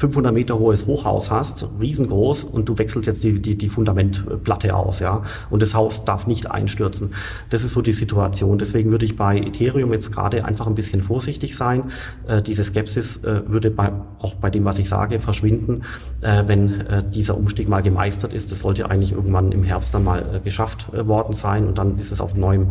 [0.00, 5.00] 500 Meter hohes Hochhaus hast, riesengroß, und du wechselst jetzt die, die, die Fundamentplatte aus,
[5.00, 7.10] ja, und das Haus darf nicht einstürzen.
[7.50, 8.56] Das ist so die Situation.
[8.56, 11.92] Deswegen würde ich bei Ethereum jetzt gerade einfach ein bisschen vorsichtig sein.
[12.26, 15.82] Äh, diese Skepsis äh, würde bei, auch bei dem, was ich sage, verschwinden,
[16.22, 18.50] äh, wenn äh, dieser Umstieg mal gemeistert ist.
[18.50, 21.98] Das sollte eigentlich irgendwann im Herbst dann mal äh, geschafft äh, worden sein und dann
[21.98, 22.68] ist es auf neuem,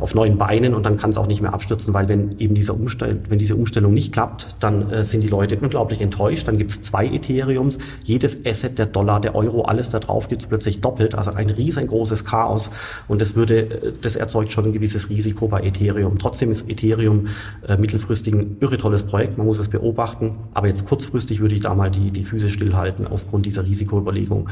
[0.00, 2.74] auf neuen Beinen und dann kann es auch nicht mehr abstürzen, weil wenn eben dieser
[2.74, 6.80] Umstell wenn diese Umstellung nicht klappt, dann sind die Leute unglaublich enttäuscht, dann gibt es
[6.80, 11.14] zwei Ethereums, jedes Asset, der Dollar, der Euro, alles da drauf gibt es plötzlich doppelt,
[11.14, 12.70] also ein riesengroßes Chaos.
[13.06, 16.18] Und das würde, das erzeugt schon ein gewisses Risiko bei Ethereum.
[16.18, 17.26] Trotzdem ist Ethereum
[17.68, 21.60] äh, mittelfristig ein irre tolles Projekt, man muss es beobachten, aber jetzt kurzfristig würde ich
[21.60, 24.48] da mal die, die Füße stillhalten aufgrund dieser Risikoüberlegung.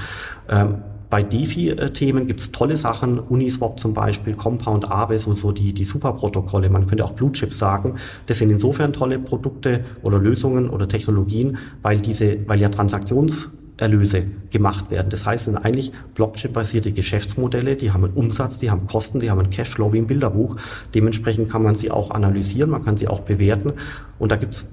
[0.51, 5.75] Ähm, bei DeFi-Themen gibt es tolle Sachen, Uniswap zum Beispiel, Compound Aave, so, so die,
[5.75, 7.97] die Superprotokolle, man könnte auch Blue Chips sagen.
[8.25, 14.91] Das sind insofern tolle Produkte oder Lösungen oder Technologien, weil diese, weil ja Transaktionserlöse gemacht
[14.91, 15.11] werden.
[15.11, 19.41] Das heißt, sind eigentlich Blockchain-basierte Geschäftsmodelle, die haben einen Umsatz, die haben Kosten, die haben
[19.41, 20.57] einen Cashflow wie im Bilderbuch.
[20.95, 23.75] Dementsprechend kann man sie auch analysieren, man kann sie auch bewerten.
[24.19, 24.67] Und da gibt es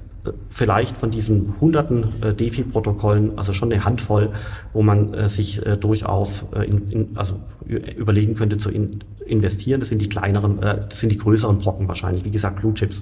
[0.50, 4.32] vielleicht von diesen hunderten äh, DeFi-Protokollen, also schon eine Handvoll,
[4.74, 9.80] wo man äh, sich äh, durchaus äh, in, in, also überlegen könnte zu in, investieren.
[9.80, 12.26] Das sind die kleineren, äh, das sind die größeren Brocken wahrscheinlich.
[12.26, 13.02] Wie gesagt, Blue Chips.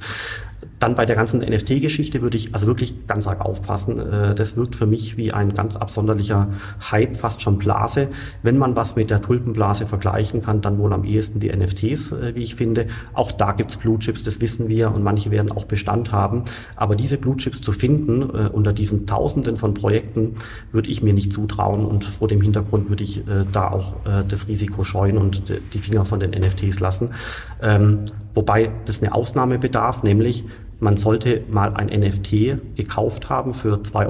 [0.79, 3.99] Dann bei der ganzen NFT-Geschichte würde ich also wirklich ganz arg aufpassen.
[3.99, 6.49] Äh, das wirkt für mich wie ein ganz absonderlicher
[6.91, 8.09] Hype, fast schon Blase.
[8.43, 12.35] Wenn man was mit der Tulpenblase vergleichen kann, dann wohl am ehesten die NFTs, äh,
[12.35, 12.87] wie ich finde.
[13.13, 16.43] Auch da gibt's Blue Chips, das wissen wir und manche werden auch Bestand haben.
[16.75, 20.35] Aber diese Blue Chips zu finden äh, unter diesen Tausenden von Projekten,
[20.71, 23.95] würde ich mir nicht zutrauen und vor dem Hintergrund würde ich da auch
[24.27, 27.11] das Risiko scheuen und die Finger von den NFTs lassen.
[27.61, 30.43] Ähm, wobei das eine Ausnahme bedarf, nämlich
[30.79, 34.05] man sollte mal ein NFT gekauft haben für 2,50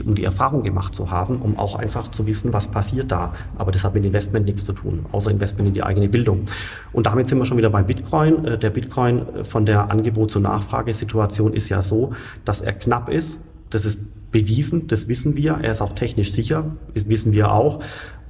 [0.00, 3.34] Euro, um die Erfahrung gemacht zu haben, um auch einfach zu wissen, was passiert da.
[3.56, 6.46] Aber das hat mit Investment nichts zu tun, außer Investment in die eigene Bildung.
[6.92, 8.44] Und damit sind wir schon wieder beim Bitcoin.
[8.44, 12.12] Äh, der Bitcoin von der Angebot- zur Nachfragesituation ist ja so,
[12.44, 13.40] dass er knapp ist.
[13.70, 14.00] Das ist
[14.32, 15.58] bewiesen, das wissen wir.
[15.62, 17.80] Er ist auch technisch sicher, das wissen wir auch.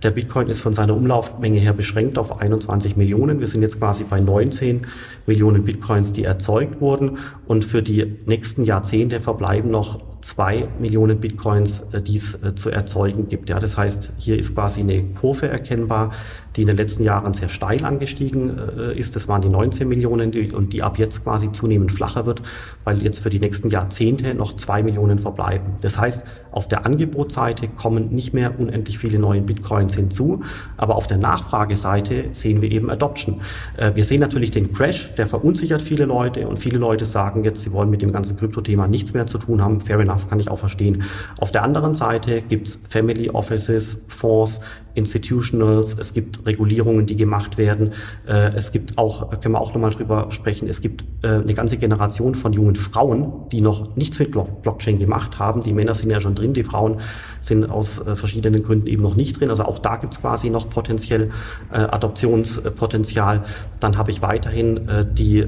[0.02, 3.38] Der Bitcoin ist von seiner Umlaufmenge her beschränkt auf 21 Millionen.
[3.38, 4.82] Wir sind jetzt quasi bei 19
[5.26, 7.18] Millionen Bitcoins, die erzeugt wurden.
[7.46, 12.70] Und für die nächsten Jahrzehnte verbleiben noch zwei Millionen Bitcoins, äh, die es äh, zu
[12.70, 13.48] erzeugen gibt.
[13.48, 16.12] Ja, das heißt, hier ist quasi eine Kurve erkennbar,
[16.56, 19.16] die in den letzten Jahren sehr steil angestiegen äh, ist.
[19.16, 22.42] Das waren die 19 Millionen die, und die ab jetzt quasi zunehmend flacher wird,
[22.84, 25.74] weil jetzt für die nächsten Jahrzehnte noch zwei Millionen verbleiben.
[25.80, 30.42] Das heißt, auf der Angebotsseite kommen nicht mehr unendlich viele neue Bitcoins hinzu,
[30.76, 33.40] aber auf der Nachfrageseite sehen wir eben Adoption.
[33.76, 37.62] Äh, wir sehen natürlich den Crash, der verunsichert viele Leute und viele Leute sagen jetzt,
[37.62, 39.80] sie wollen mit dem ganzen Krypto-Thema nichts mehr zu tun haben.
[39.80, 41.04] Fair enough, kann ich auch verstehen.
[41.40, 44.60] Auf der anderen Seite gibt's Family Offices, Fonds,
[44.94, 47.92] Institutionals, es gibt Regulierungen, die gemacht werden.
[48.26, 51.78] Äh, es gibt auch, können wir auch nochmal drüber sprechen, es gibt äh, eine ganze
[51.78, 55.62] Generation von jungen Frauen, die noch nichts mit Blockchain gemacht haben.
[55.62, 57.00] Die Männer sind ja schon drin, die Frauen
[57.40, 59.50] sind aus äh, verschiedenen Gründen eben noch nicht drin.
[59.50, 61.30] Also auch da gibt es quasi noch potenziell
[61.70, 63.44] Adoptionspotenzial.
[63.80, 65.44] Dann habe ich weiterhin die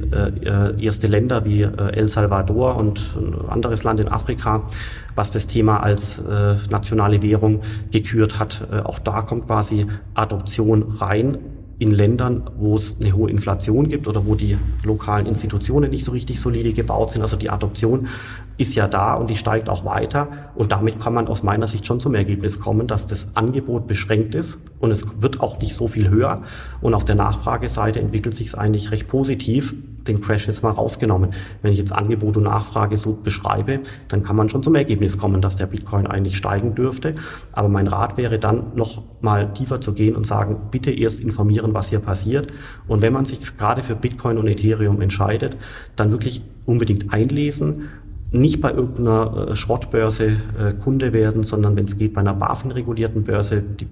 [0.78, 4.68] erste Länder wie El Salvador und ein anderes Land in Afrika,
[5.14, 6.20] was das Thema als
[6.70, 8.66] nationale Währung gekürt hat.
[8.84, 11.38] Auch da kommt kommt quasi Adoption rein
[11.80, 16.12] in Ländern, wo es eine hohe Inflation gibt oder wo die lokalen Institutionen nicht so
[16.12, 17.22] richtig solide gebaut sind.
[17.22, 18.06] Also die Adoption
[18.56, 20.28] ist ja da und die steigt auch weiter.
[20.54, 24.36] Und damit kann man aus meiner Sicht schon zum Ergebnis kommen, dass das Angebot beschränkt
[24.36, 26.42] ist und es wird auch nicht so viel höher.
[26.80, 29.74] Und auf der Nachfrageseite entwickelt sich es eigentlich recht positiv.
[30.06, 31.30] Den Crash jetzt mal rausgenommen.
[31.62, 35.40] Wenn ich jetzt Angebot und Nachfrage so beschreibe, dann kann man schon zum Ergebnis kommen,
[35.40, 37.12] dass der Bitcoin eigentlich steigen dürfte.
[37.52, 41.72] Aber mein Rat wäre dann noch mal tiefer zu gehen und sagen, bitte erst informieren,
[41.72, 42.52] was hier passiert.
[42.86, 45.56] Und wenn man sich gerade für Bitcoin und Ethereum entscheidet,
[45.96, 47.88] dann wirklich unbedingt einlesen
[48.34, 53.22] nicht bei irgendeiner äh, Schrottbörse äh, Kunde werden, sondern wenn es geht bei einer BaFin-regulierten
[53.22, 53.86] Börse, die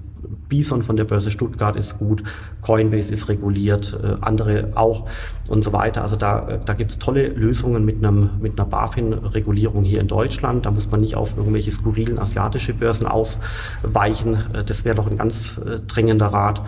[0.52, 2.22] Bison von der Börse Stuttgart ist gut,
[2.60, 5.08] Coinbase ist reguliert, äh, andere auch
[5.48, 6.02] und so weiter.
[6.02, 10.66] Also da, da gibt es tolle Lösungen mit, einem, mit einer BaFin-Regulierung hier in Deutschland.
[10.66, 14.44] Da muss man nicht auf irgendwelche skurrilen asiatische Börsen ausweichen.
[14.66, 16.60] Das wäre doch ein ganz dringender Rat.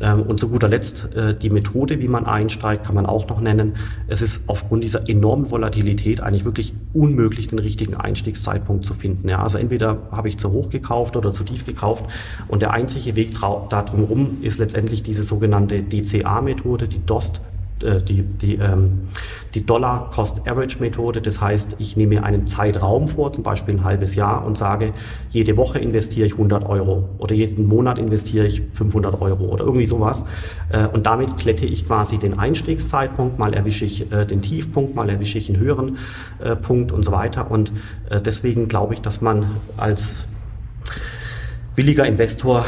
[0.00, 3.40] Ähm, und zu guter Letzt äh, die Methode, wie man einsteigt, kann man auch noch
[3.40, 3.74] nennen.
[4.08, 9.28] Es ist aufgrund dieser enormen Volatilität eigentlich wirklich unmöglich, den richtigen Einstiegszeitpunkt zu finden.
[9.28, 12.04] Ja, also entweder habe ich zu hoch gekauft oder zu tief gekauft.
[12.48, 17.40] Und der einzige Weg da drumherum ist letztendlich diese sogenannte DCA-Methode, die DOST
[17.84, 19.08] die, die, ähm,
[19.54, 21.20] die Dollar-Cost-Average-Methode.
[21.20, 24.92] Das heißt, ich nehme einen Zeitraum vor, zum Beispiel ein halbes Jahr, und sage,
[25.30, 29.86] jede Woche investiere ich 100 Euro oder jeden Monat investiere ich 500 Euro oder irgendwie
[29.86, 30.26] sowas.
[30.70, 35.08] Äh, und damit klette ich quasi den Einstiegszeitpunkt, mal erwische ich äh, den Tiefpunkt, mal
[35.08, 35.98] erwische ich einen höheren
[36.42, 37.50] äh, Punkt und so weiter.
[37.50, 37.72] Und
[38.10, 40.26] äh, deswegen glaube ich, dass man als
[41.76, 42.64] williger Investor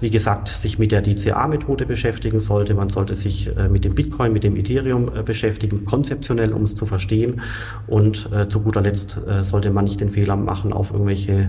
[0.00, 2.74] wie gesagt, sich mit der DCA-Methode beschäftigen sollte.
[2.74, 6.74] Man sollte sich äh, mit dem Bitcoin, mit dem Ethereum äh, beschäftigen, konzeptionell, um es
[6.74, 7.40] zu verstehen.
[7.86, 11.48] Und äh, zu guter Letzt sollte man nicht den Fehler machen, auf irgendwelche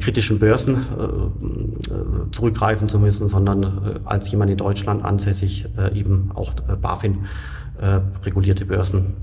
[0.00, 0.78] kritischen Börsen
[2.30, 7.26] zurückgreifen zu müssen, sondern als jemand in Deutschland ansässig eben auch BaFin
[8.24, 9.14] regulierte Börsen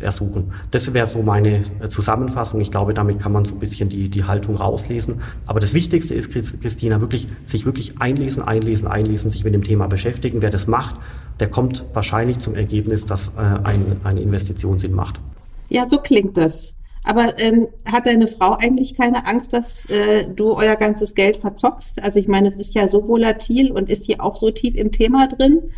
[0.00, 0.52] ersuchen.
[0.70, 2.60] Das wäre so meine äh, Zusammenfassung.
[2.60, 5.20] Ich glaube, damit kann man so ein bisschen die, die Haltung rauslesen.
[5.46, 9.86] Aber das Wichtigste ist, Christina, wirklich, sich wirklich einlesen, einlesen, einlesen, sich mit dem Thema
[9.86, 10.42] beschäftigen.
[10.42, 10.96] Wer das macht,
[11.40, 15.20] der kommt wahrscheinlich zum Ergebnis, dass äh, ein, eine Investition Sinn macht.
[15.68, 16.76] Ja, so klingt das.
[17.06, 22.02] Aber ähm, hat deine Frau eigentlich keine Angst, dass äh, du euer ganzes Geld verzockst?
[22.02, 24.90] Also ich meine, es ist ja so volatil und ist hier auch so tief im
[24.90, 25.70] Thema drin.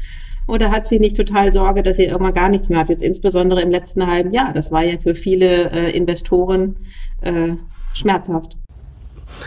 [0.49, 2.91] Oder hat sie nicht total Sorge, dass ihr irgendwann gar nichts mehr habt?
[2.91, 4.53] Jetzt insbesondere im letzten halben Jahr.
[4.53, 6.77] Das war ja für viele äh, Investoren
[7.21, 7.53] äh,
[7.93, 8.57] schmerzhaft.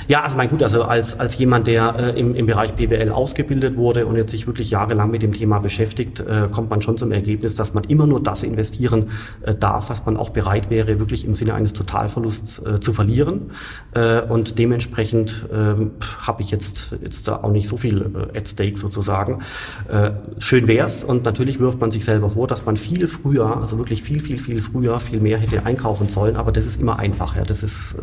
[0.08, 3.78] Ja, also mein gut, also als, als jemand, der äh, im, im Bereich BWL ausgebildet
[3.78, 7.12] wurde und jetzt sich wirklich jahrelang mit dem Thema beschäftigt, äh, kommt man schon zum
[7.12, 9.10] Ergebnis, dass man immer nur das investieren
[9.42, 13.52] äh, darf, was man auch bereit wäre, wirklich im Sinne eines Totalverlusts äh, zu verlieren.
[13.94, 15.86] Äh, und dementsprechend äh,
[16.22, 19.40] habe ich jetzt, jetzt da auch nicht so viel äh, at stake sozusagen.
[19.90, 23.78] Äh, schön wär's und natürlich wirft man sich selber vor, dass man viel früher, also
[23.78, 27.36] wirklich viel, viel, viel früher, viel mehr hätte einkaufen sollen, aber das ist immer einfach.
[27.36, 27.44] Ja.
[27.44, 27.96] Das ist,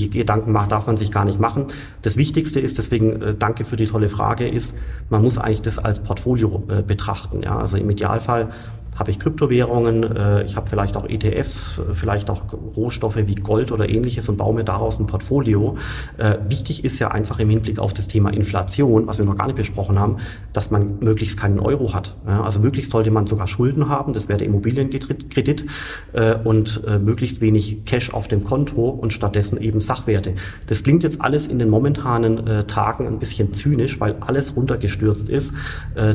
[0.00, 1.66] die Gedanken macht, darf man sich gar nicht machen.
[2.02, 4.76] Das Wichtigste ist, deswegen äh, danke für die tolle Frage, ist,
[5.10, 7.42] man muss eigentlich das als Portfolio äh, betrachten.
[7.42, 7.58] Ja?
[7.58, 8.50] Also im Idealfall
[8.96, 12.44] habe ich Kryptowährungen, äh, ich habe vielleicht auch ETFs, vielleicht auch
[12.76, 15.76] Rohstoffe wie Gold oder ähnliches und baue mir daraus ein Portfolio.
[16.18, 19.46] Äh, wichtig ist ja einfach im Hinblick auf das Thema Inflation, was wir noch gar
[19.46, 20.18] nicht besprochen haben,
[20.52, 22.16] dass man möglichst keinen Euro hat.
[22.26, 25.66] Also möglichst sollte man sogar Schulden haben, das wäre der Immobilienkredit
[26.12, 30.34] äh, und möglichst wenig Cash auf dem Konto und stattdessen eben Sachwerte.
[30.66, 35.54] Das klingt jetzt alles in den momentanen Tagen ein bisschen zynisch, weil alles runtergestürzt ist.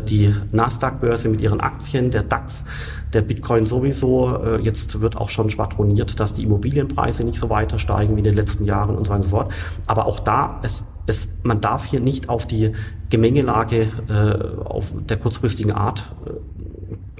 [0.10, 2.66] Die Nasdaq-Börse mit ihren Aktien, der DAX
[3.14, 4.36] der Bitcoin sowieso.
[4.44, 8.26] Äh, jetzt wird auch schon schwadroniert, dass die Immobilienpreise nicht so weiter steigen wie in
[8.26, 9.52] den letzten Jahren und so weiter und so fort.
[9.86, 12.74] Aber auch da, es, es, man darf hier nicht auf die
[13.10, 16.32] Gemengelage äh, auf der kurzfristigen Art äh,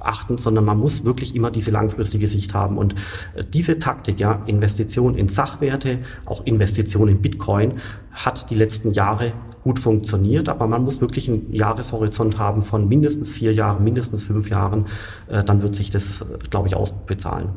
[0.02, 2.78] achten, sondern man muss wirklich immer diese langfristige Sicht haben.
[2.78, 2.96] Und
[3.36, 7.74] äh, diese Taktik, ja, Investition in Sachwerte, auch Investition in Bitcoin,
[8.12, 9.34] hat die letzten Jahre
[9.64, 14.50] gut funktioniert, aber man muss wirklich einen Jahreshorizont haben von mindestens vier Jahren, mindestens fünf
[14.50, 14.86] Jahren,
[15.28, 17.50] äh, dann wird sich das, glaube ich, ausbezahlen.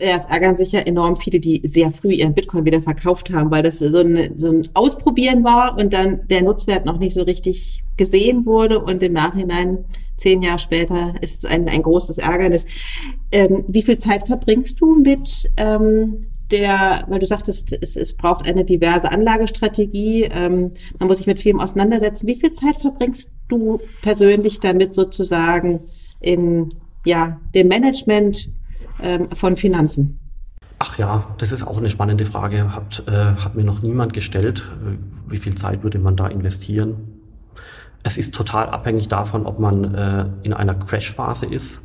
[0.00, 3.50] Ja, es ärgern sich ja enorm viele, die sehr früh ihren Bitcoin wieder verkauft haben,
[3.50, 7.22] weil das so ein, so ein Ausprobieren war und dann der Nutzwert noch nicht so
[7.22, 9.84] richtig gesehen wurde und im Nachhinein
[10.16, 12.66] zehn Jahre später ist es ein, ein großes Ärgernis.
[13.32, 18.48] Ähm, wie viel Zeit verbringst du mit ähm, der, weil du sagtest, es, es braucht
[18.48, 22.26] eine diverse Anlagestrategie, ähm, man muss sich mit vielem auseinandersetzen.
[22.26, 25.80] Wie viel Zeit verbringst du persönlich damit sozusagen
[26.20, 26.68] in
[27.04, 28.50] ja, dem Management
[29.02, 30.18] ähm, von Finanzen?
[30.78, 32.74] Ach ja, das ist auch eine spannende Frage.
[32.74, 34.70] Hat, äh, hat mir noch niemand gestellt.
[35.28, 36.96] Wie viel Zeit würde man da investieren?
[38.02, 41.80] Es ist total abhängig davon, ob man äh, in einer Crash-Phase ist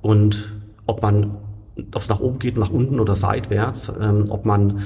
[0.00, 0.54] und
[0.86, 1.36] ob man,
[1.94, 4.80] ob es nach oben geht, nach unten oder seitwärts, ähm, ob man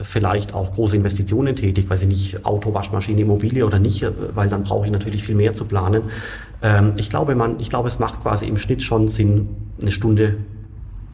[0.00, 4.48] vielleicht auch große Investitionen tätigt, weiß ich nicht, Auto, Waschmaschine, Immobilie oder nicht, äh, weil
[4.48, 6.02] dann brauche ich natürlich viel mehr zu planen.
[6.60, 9.48] Ähm, ich glaube, man, ich glaube, es macht quasi im Schnitt schon Sinn,
[9.80, 10.36] eine Stunde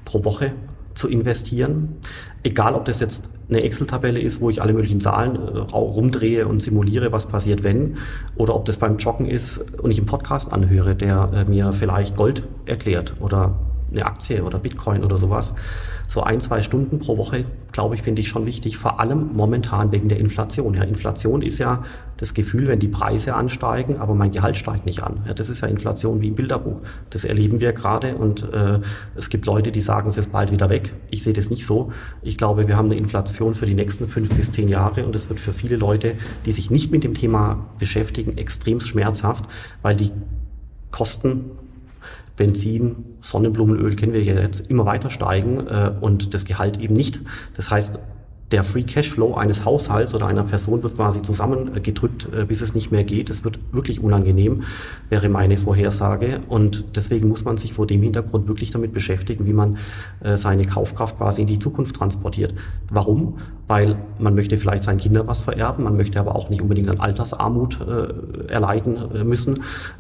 [0.05, 0.53] pro Woche
[0.95, 1.97] zu investieren.
[2.43, 6.61] Egal, ob das jetzt eine Excel-Tabelle ist, wo ich alle möglichen Zahlen äh, rumdrehe und
[6.61, 7.97] simuliere, was passiert, wenn,
[8.37, 12.17] oder ob das beim Joggen ist und ich einen Podcast anhöre, der äh, mir vielleicht
[12.17, 13.59] Gold erklärt oder
[13.95, 15.55] eine Aktie oder Bitcoin oder sowas
[16.07, 19.91] so ein, zwei Stunden pro Woche, glaube ich, finde ich schon wichtig, vor allem momentan
[19.93, 20.75] wegen der Inflation.
[20.75, 21.83] Ja, Inflation ist ja
[22.19, 25.25] das Gefühl, wenn die Preise ansteigen, aber mein Gehalt steigt nicht an.
[25.27, 26.81] Ja, das ist ja Inflation wie im Bilderbuch.
[27.11, 28.81] Das erleben wir gerade und äh,
[29.17, 30.93] es gibt Leute, die sagen, es ist bald wieder weg.
[31.11, 31.93] Ich sehe das nicht so.
[32.23, 35.29] Ich glaube, wir haben eine Inflation für die nächsten fünf bis zehn Jahre und es
[35.29, 39.45] wird für viele Leute, die sich nicht mit dem Thema beschäftigen, extrem schmerzhaft,
[39.83, 40.11] weil die
[40.91, 41.51] Kosten
[42.37, 47.21] Benzin, Sonnenblumenöl kennen wir ja jetzt immer weiter steigen äh, und das Gehalt eben nicht.
[47.57, 47.99] Das heißt,
[48.55, 52.93] der Free Cashflow eines Haushalts oder einer Person wird quasi zusammengedrückt, äh, bis es nicht
[52.93, 53.29] mehr geht.
[53.29, 54.63] Es wird wirklich unangenehm,
[55.09, 56.39] wäre meine Vorhersage.
[56.49, 59.79] Und deswegen muss man sich vor dem Hintergrund wirklich damit beschäftigen, wie man
[60.21, 62.55] äh, seine Kaufkraft quasi in die Zukunft transportiert.
[62.91, 63.39] Warum?
[63.67, 67.01] Weil man möchte vielleicht seinen Kindern was vererben, man möchte aber auch nicht unbedingt an
[67.01, 69.55] Altersarmut äh, erleiden müssen.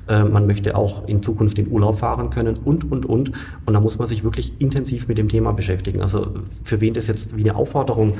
[0.06, 3.32] Man möchte auch in Zukunft in Urlaub fahren können und, und, und.
[3.64, 6.02] Und da muss man sich wirklich intensiv mit dem Thema beschäftigen.
[6.02, 6.28] Also
[6.62, 8.14] für wen das jetzt wie eine Aufforderung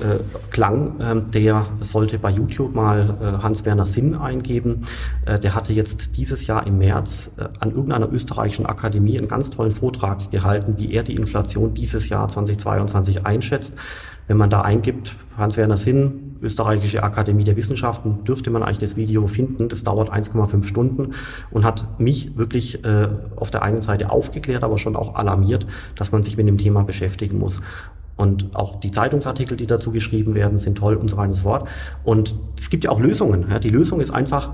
[0.00, 0.18] äh,
[0.50, 4.86] klang, äh, der sollte bei YouTube mal äh, Hans-Werner Sinn eingeben.
[5.24, 9.50] Äh, der hatte jetzt dieses Jahr im März äh, an irgendeiner österreichischen Akademie einen ganz
[9.50, 13.76] tollen Vortrag gehalten, wie er die Inflation dieses Jahr 2022 einschätzt.
[14.28, 19.26] Wenn man da eingibt, Hans-Werner Sinn, Österreichische Akademie der Wissenschaften, dürfte man eigentlich das Video
[19.28, 19.68] finden.
[19.68, 21.12] Das dauert 1,5 Stunden
[21.50, 26.10] und hat mich wirklich äh, auf der einen Seite aufgeklärt, aber schon auch alarmiert, dass
[26.10, 27.60] man sich mit dem Thema beschäftigen muss.
[28.16, 31.42] Und auch die Zeitungsartikel, die dazu geschrieben werden, sind toll und so weiter und so
[31.42, 31.68] fort.
[32.02, 33.46] Und es gibt ja auch Lösungen.
[33.50, 33.58] Ja.
[33.58, 34.52] Die Lösung ist einfach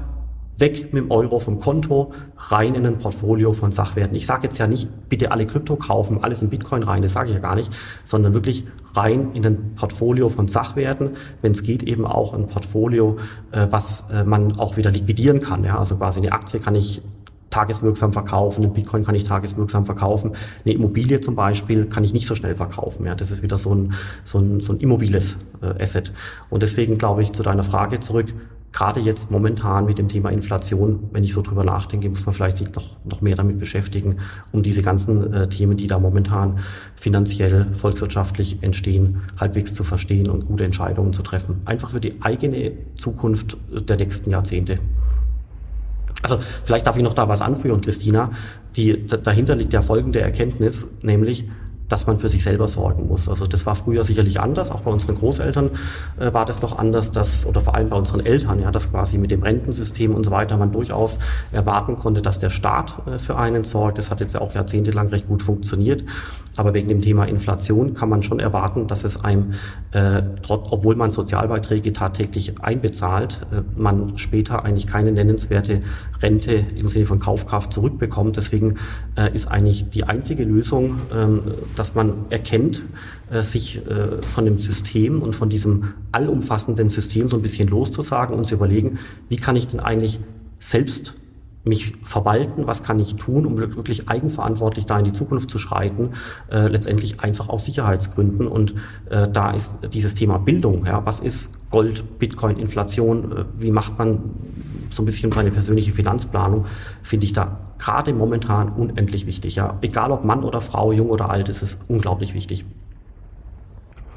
[0.59, 4.14] weg mit dem Euro vom Konto, rein in ein Portfolio von Sachwerten.
[4.14, 7.31] Ich sage jetzt ja nicht, bitte alle Krypto kaufen, alles in Bitcoin rein, das sage
[7.31, 11.83] ich ja gar nicht, sondern wirklich rein in ein Portfolio von Sachwerten, wenn es geht
[11.83, 13.16] eben auch ein Portfolio,
[13.51, 15.64] äh, was äh, man auch wieder liquidieren kann.
[15.64, 15.79] Ja?
[15.79, 17.03] Also quasi eine Aktie kann ich
[17.52, 20.32] tageswirksam verkaufen, einen Bitcoin kann ich tageswirksam verkaufen,
[20.64, 23.06] eine Immobilie zum Beispiel kann ich nicht so schnell verkaufen.
[23.06, 23.92] Ja, das ist wieder so ein,
[24.24, 26.12] so ein, so ein immobiles äh, Asset.
[26.50, 28.34] Und deswegen glaube ich zu deiner Frage zurück,
[28.72, 32.56] gerade jetzt momentan mit dem Thema Inflation, wenn ich so drüber nachdenke, muss man vielleicht
[32.56, 34.16] sich noch, noch mehr damit beschäftigen,
[34.50, 36.60] um diese ganzen äh, Themen, die da momentan
[36.96, 41.60] finanziell, volkswirtschaftlich entstehen, halbwegs zu verstehen und gute Entscheidungen zu treffen.
[41.66, 44.78] Einfach für die eigene Zukunft der nächsten Jahrzehnte.
[46.22, 48.30] Also vielleicht darf ich noch da was anführen, Christina.
[48.76, 51.44] Die, dahinter liegt ja folgende Erkenntnis, nämlich
[51.92, 53.28] dass man für sich selber sorgen muss.
[53.28, 55.70] Also das war früher sicherlich anders, auch bei unseren Großeltern
[56.18, 59.18] äh, war das noch anders, dass, oder vor allem bei unseren Eltern, ja, dass quasi
[59.18, 61.18] mit dem Rentensystem und so weiter man durchaus
[61.52, 63.98] erwarten konnte, dass der Staat äh, für einen sorgt.
[63.98, 66.02] Das hat jetzt ja auch jahrzehntelang recht gut funktioniert.
[66.57, 69.55] Aber wegen dem Thema Inflation kann man schon erwarten, dass es einem,
[69.92, 75.81] äh, trotz, obwohl man Sozialbeiträge tagtäglich einbezahlt, äh, man später eigentlich keine nennenswerte
[76.22, 78.37] Rente im Sinne von Kaufkraft zurückbekommt.
[78.37, 78.76] Deswegen
[79.16, 81.42] äh, ist eigentlich die einzige Lösung, ähm,
[81.82, 82.84] dass man erkennt,
[83.28, 88.36] äh, sich äh, von dem System und von diesem allumfassenden System so ein bisschen loszusagen
[88.36, 90.20] und zu überlegen, wie kann ich denn eigentlich
[90.60, 91.16] selbst
[91.64, 96.10] mich verwalten, was kann ich tun, um wirklich eigenverantwortlich da in die Zukunft zu schreiten,
[96.52, 98.46] äh, letztendlich einfach aus Sicherheitsgründen.
[98.46, 98.76] Und
[99.10, 103.98] äh, da ist dieses Thema Bildung, ja, was ist Gold, Bitcoin, Inflation, äh, wie macht
[103.98, 104.20] man
[104.90, 106.66] so ein bisschen seine persönliche Finanzplanung,
[107.02, 109.56] finde ich da gerade momentan unendlich wichtig.
[109.56, 109.76] Ja.
[109.82, 112.64] Egal ob Mann oder Frau, jung oder alt, ist es unglaublich wichtig.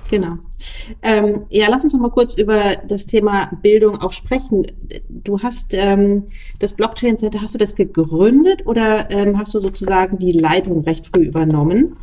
[0.08, 0.38] Genau.
[1.01, 4.67] Ähm, ja, lass uns noch mal kurz über das Thema Bildung auch sprechen.
[5.10, 6.25] Du hast ähm,
[6.60, 11.08] das Blockchain Center, hast du das gegründet oder ähm, hast du sozusagen die Leitung recht
[11.08, 11.97] früh übernommen?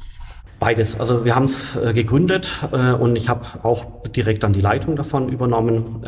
[0.58, 0.98] Beides.
[0.98, 4.96] Also wir haben es äh, gegründet äh, und ich habe auch direkt dann die Leitung
[4.96, 6.02] davon übernommen.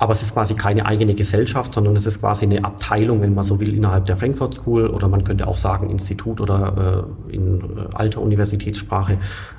[0.00, 3.44] Aber es ist quasi keine eigene Gesellschaft, sondern es ist quasi eine Abteilung, wenn man
[3.44, 7.60] so will, innerhalb der Frankfurt School oder man könnte auch sagen Institut oder äh, in
[7.60, 9.18] äh, alter Universitätssprache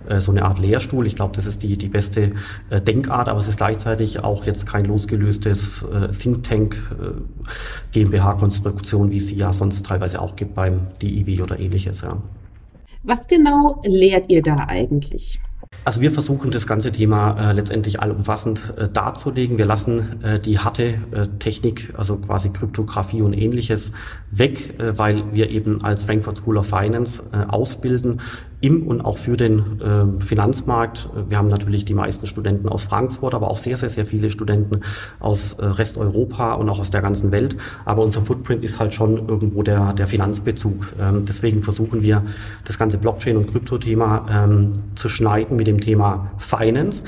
[0.10, 1.06] äh, so eine Art Lehrstuhl.
[1.06, 2.32] Ich glaube, das ist die, die beste
[2.72, 7.22] äh, Denkart, aber es ist gleichzeitig auch jetzt kein losgelöstes äh, Think Tank äh,
[7.92, 12.02] GmbH-Konstruktion, wie es sie ja sonst teilweise auch gibt beim DIW oder ähnliches.
[12.02, 12.18] Ja.
[13.04, 15.40] Was genau lehrt ihr da eigentlich?
[15.84, 19.58] Also wir versuchen das ganze Thema äh, letztendlich allumfassend äh, darzulegen.
[19.58, 23.93] Wir lassen äh, die harte äh, Technik, also quasi Kryptographie und ähnliches,
[24.30, 28.22] weg, äh, weil wir eben als Frankfurt School of Finance äh, ausbilden
[28.62, 31.09] im und auch für den äh, Finanzmarkt.
[31.28, 34.82] Wir haben natürlich die meisten Studenten aus Frankfurt, aber auch sehr, sehr, sehr viele Studenten
[35.20, 37.57] aus äh, Resteuropa und auch aus der ganzen Welt.
[37.86, 40.93] Aber unser Footprint ist halt schon irgendwo der, der Finanzbezug.
[41.01, 42.24] Ähm, deswegen versuchen wir,
[42.64, 47.03] das ganze Blockchain- und Krypto-Thema ähm, zu schneiden mit dem Thema Finance.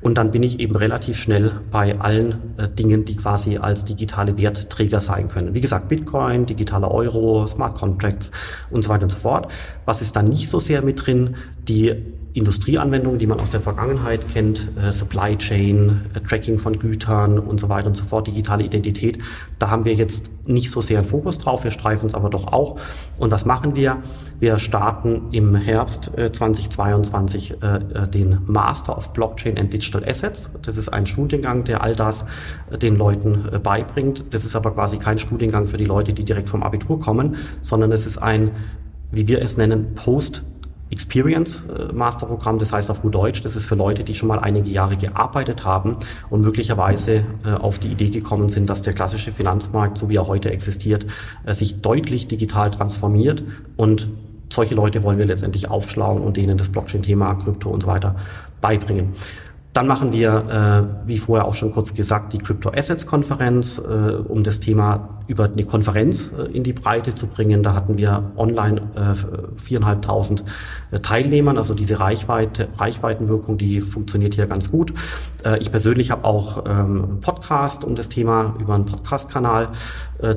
[0.00, 4.38] Und dann bin ich eben relativ schnell bei allen äh, Dingen, die quasi als digitale
[4.38, 5.54] Wertträger sein können.
[5.54, 8.30] Wie gesagt, Bitcoin, digitaler Euro, Smart Contracts
[8.70, 9.50] und so weiter und so fort.
[9.84, 11.36] Was ist da nicht so sehr mit drin?
[11.66, 11.94] Die
[12.36, 17.58] Industrieanwendungen, die man aus der Vergangenheit kennt, äh, Supply Chain, äh, Tracking von Gütern und
[17.58, 19.18] so weiter und so fort, digitale Identität,
[19.58, 22.52] da haben wir jetzt nicht so sehr einen Fokus drauf, wir streifen es aber doch
[22.52, 22.78] auch.
[23.18, 24.02] Und was machen wir?
[24.38, 30.50] Wir starten im Herbst äh, 2022 äh, den Master of Blockchain and Digital Assets.
[30.60, 32.26] Das ist ein Studiengang, der all das
[32.82, 34.24] den Leuten beibringt.
[34.30, 37.92] Das ist aber quasi kein Studiengang für die Leute, die direkt vom Abitur kommen, sondern
[37.92, 38.50] es ist ein,
[39.10, 40.42] wie wir es nennen, Post-
[40.90, 44.38] Experience äh, Masterprogramm, das heißt auf gut Deutsch, das ist für Leute, die schon mal
[44.38, 45.96] einige Jahre gearbeitet haben
[46.30, 50.26] und möglicherweise äh, auf die Idee gekommen sind, dass der klassische Finanzmarkt, so wie er
[50.28, 51.06] heute existiert,
[51.44, 53.42] äh, sich deutlich digital transformiert
[53.76, 54.08] und
[54.48, 58.14] solche Leute wollen wir letztendlich aufschlauen und denen das Blockchain-Thema, Krypto und so weiter
[58.60, 59.14] beibringen.
[59.76, 63.82] Dann machen wir, äh, wie vorher auch schon kurz gesagt, die Crypto Assets Konferenz, äh,
[64.26, 67.62] um das Thema über eine Konferenz äh, in die Breite zu bringen.
[67.62, 69.14] Da hatten wir online äh,
[69.56, 70.44] viereinhalbtausend
[70.92, 74.94] äh, Teilnehmern, also diese Reichweite, Reichweitenwirkung, die funktioniert hier ganz gut.
[75.44, 79.68] Äh, ich persönlich habe auch ähm, Podcast, um das Thema über einen Podcast-Kanal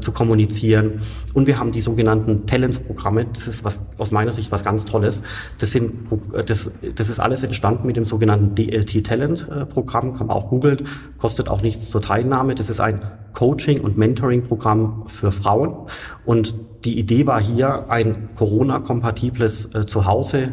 [0.02, 1.00] zu kommunizieren.
[1.34, 3.28] Und wir haben die sogenannten Talents-Programme.
[3.32, 5.24] Das ist was aus meiner Sicht was ganz Tolles.
[5.58, 6.10] Das sind
[6.46, 11.50] das, das ist alles entstanden mit dem sogenannten DLT Talent-Programm, kann man auch googeln, kostet
[11.50, 12.56] auch nichts zur Teilnahme.
[12.56, 13.02] Das ist ein
[13.34, 15.88] Coaching- und Mentoring-Programm für Frauen.
[16.26, 16.56] Und
[16.86, 20.50] die Idee war hier, ein Corona-kompatibles äh, Zuhause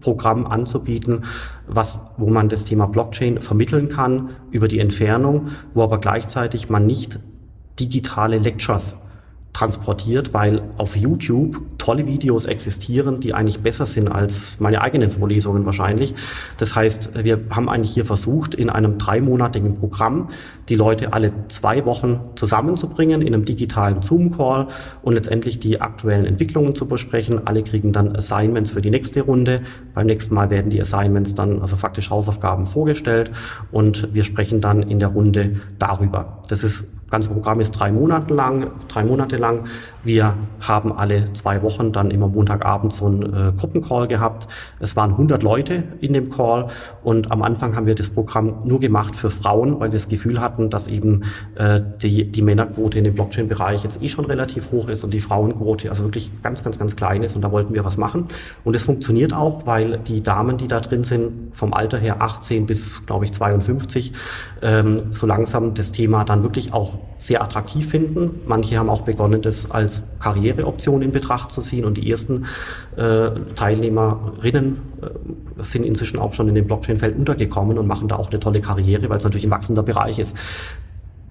[0.00, 1.24] Programm anzubieten,
[1.66, 6.84] was, wo man das Thema Blockchain vermitteln kann über die Entfernung, wo aber gleichzeitig man
[6.84, 7.18] nicht
[7.80, 8.96] digitale Lectures
[9.58, 15.66] transportiert, weil auf YouTube tolle Videos existieren, die eigentlich besser sind als meine eigenen Vorlesungen
[15.66, 16.14] wahrscheinlich.
[16.58, 20.28] Das heißt, wir haben eigentlich hier versucht, in einem dreimonatigen Programm
[20.68, 24.68] die Leute alle zwei Wochen zusammenzubringen in einem digitalen Zoom-Call
[25.02, 27.48] und letztendlich die aktuellen Entwicklungen zu besprechen.
[27.48, 29.62] Alle kriegen dann Assignments für die nächste Runde.
[29.92, 33.32] Beim nächsten Mal werden die Assignments dann, also faktisch Hausaufgaben vorgestellt
[33.72, 36.42] und wir sprechen dann in der Runde darüber.
[36.48, 39.64] Das ist ganze Programm ist drei Monate lang, drei Monate lang.
[40.08, 40.34] Wir
[40.66, 44.48] haben alle zwei Wochen dann immer Montagabend so einen äh, Gruppencall gehabt.
[44.80, 46.68] Es waren 100 Leute in dem Call
[47.04, 50.40] und am Anfang haben wir das Programm nur gemacht für Frauen, weil wir das Gefühl
[50.40, 51.24] hatten, dass eben
[51.56, 55.20] äh, die, die Männerquote in dem Blockchain-Bereich jetzt eh schon relativ hoch ist und die
[55.20, 58.28] Frauenquote also wirklich ganz, ganz, ganz klein ist und da wollten wir was machen.
[58.64, 62.64] Und es funktioniert auch, weil die Damen, die da drin sind, vom Alter her 18
[62.64, 64.14] bis, glaube ich, 52,
[64.62, 68.40] ähm, so langsam das Thema dann wirklich auch sehr attraktiv finden.
[68.46, 72.46] Manche haben auch begonnen, das als Karriereoption in Betracht zu ziehen und die ersten
[72.96, 78.30] äh, Teilnehmerinnen äh, sind inzwischen auch schon in dem Blockchain-Feld untergekommen und machen da auch
[78.30, 80.36] eine tolle Karriere, weil es natürlich ein wachsender Bereich ist.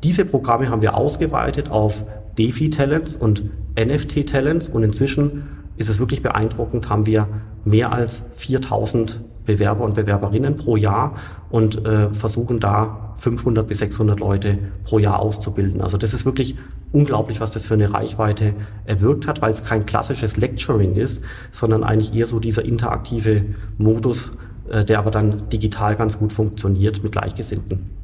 [0.03, 2.03] Diese Programme haben wir ausgeweitet auf
[2.38, 3.43] DeFi-Talents und
[3.78, 5.43] NFT-Talents und inzwischen
[5.78, 7.28] ist es wirklich beeindruckend, haben wir
[7.65, 11.15] mehr als 4000 Bewerber und Bewerberinnen pro Jahr
[11.49, 15.81] und äh, versuchen da 500 bis 600 Leute pro Jahr auszubilden.
[15.81, 16.55] Also das ist wirklich
[16.91, 18.53] unglaublich, was das für eine Reichweite
[18.85, 23.43] erwirkt hat, weil es kein klassisches Lecturing ist, sondern eigentlich eher so dieser interaktive
[23.79, 24.33] Modus,
[24.69, 27.97] äh, der aber dann digital ganz gut funktioniert mit Gleichgesinnten.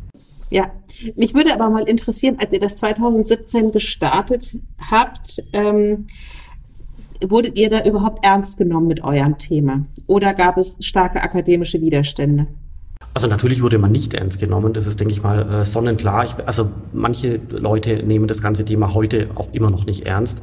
[0.49, 0.71] Ja,
[1.15, 4.55] mich würde aber mal interessieren, als ihr das 2017 gestartet
[4.91, 6.05] habt, ähm,
[7.29, 9.85] wurdet ihr da überhaupt ernst genommen mit eurem Thema?
[10.07, 12.47] Oder gab es starke akademische Widerstände?
[13.13, 16.25] Also natürlich wurde man nicht ernst genommen, das ist, denke ich mal, äh, sonnenklar.
[16.25, 20.41] Ich, also manche Leute nehmen das ganze Thema heute auch immer noch nicht ernst.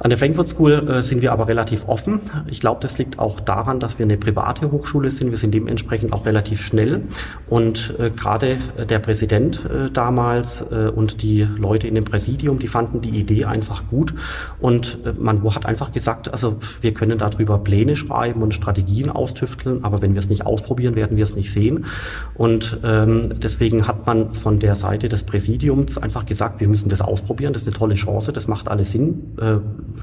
[0.00, 2.20] An der Frankfurt School äh, sind wir aber relativ offen.
[2.48, 5.30] Ich glaube, das liegt auch daran, dass wir eine private Hochschule sind.
[5.30, 7.02] Wir sind dementsprechend auch relativ schnell.
[7.48, 12.58] Und äh, gerade äh, der Präsident äh, damals äh, und die Leute in dem Präsidium,
[12.58, 14.14] die fanden die Idee einfach gut.
[14.60, 19.84] Und äh, man hat einfach gesagt, also wir können darüber Pläne schreiben und Strategien austüfteln,
[19.84, 21.86] aber wenn wir es nicht ausprobieren, werden wir es nicht sehen.
[22.34, 27.00] Und ähm, deswegen hat man von der Seite des Präsidiums einfach gesagt, wir müssen das
[27.00, 27.52] ausprobieren.
[27.52, 29.36] Das ist eine tolle Chance, das macht alles Sinn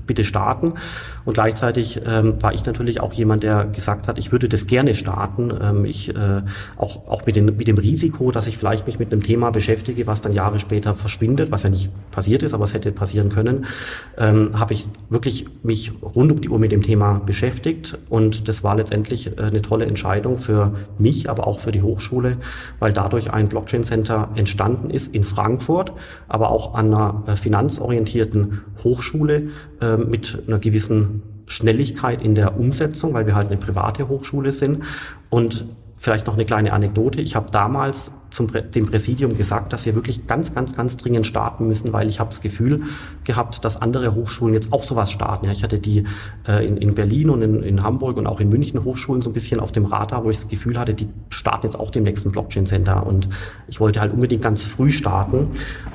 [0.08, 0.74] bitte starten.
[1.26, 4.96] Und gleichzeitig ähm, war ich natürlich auch jemand, der gesagt hat, ich würde das gerne
[4.96, 5.54] starten.
[5.62, 6.42] Ähm, ich äh,
[6.78, 10.08] auch, auch mit, den, mit dem Risiko, dass ich vielleicht mich mit einem Thema beschäftige,
[10.08, 13.66] was dann Jahre später verschwindet, was ja nicht passiert ist, aber es hätte passieren können,
[14.18, 17.98] ähm, habe ich wirklich mich rund um die Uhr mit dem Thema beschäftigt.
[18.10, 22.38] Und das war letztendlich äh, eine tolle Entscheidung für mich, aber auch für die Hochschule,
[22.80, 25.94] weil dadurch ein Blockchain Center entstanden ist in Frankfurt,
[26.28, 29.50] aber auch an einer äh, finanzorientierten Hochschule
[29.82, 34.84] äh, mit einer gewissen Schnelligkeit in der Umsetzung, weil wir halt eine private Hochschule sind.
[35.30, 35.66] Und
[35.98, 37.22] vielleicht noch eine kleine Anekdote.
[37.22, 41.68] Ich habe damals zum dem Präsidium gesagt, dass wir wirklich ganz, ganz, ganz dringend starten
[41.68, 42.84] müssen, weil ich habe das Gefühl
[43.26, 45.46] gehabt, dass andere Hochschulen jetzt auch sowas starten.
[45.46, 46.06] Ja, ich hatte die
[46.48, 49.34] äh, in, in Berlin und in, in Hamburg und auch in München Hochschulen so ein
[49.34, 52.32] bisschen auf dem Radar, wo ich das Gefühl hatte, die starten jetzt auch dem nächsten
[52.32, 53.28] Blockchain Center und
[53.68, 55.48] ich wollte halt unbedingt ganz früh starten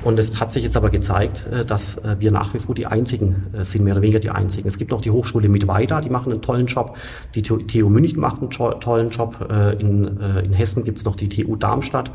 [0.03, 2.85] und es hat sich jetzt aber gezeigt, äh, dass äh, wir nach wie vor die
[2.85, 4.67] einzigen äh, sind, mehr oder weniger die einzigen.
[4.67, 6.97] Es gibt noch die Hochschule mit weiter, die machen einen tollen Job.
[7.33, 9.47] Die TU München macht einen tollen Job.
[9.49, 12.11] Äh, in, äh, in Hessen gibt es noch die TU Darmstadt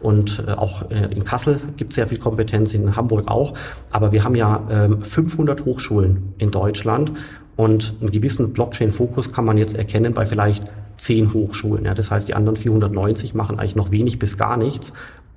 [0.00, 3.54] und äh, auch äh, in Kassel gibt es sehr viel Kompetenz, in Hamburg auch.
[3.90, 7.12] Aber wir haben ja äh, 500 Hochschulen in Deutschland
[7.56, 10.64] und einen gewissen Blockchain-Fokus kann man jetzt erkennen bei vielleicht
[10.96, 11.84] zehn Hochschulen.
[11.84, 11.94] Ja.
[11.94, 14.92] Das heißt, die anderen 490 machen eigentlich noch wenig bis gar nichts.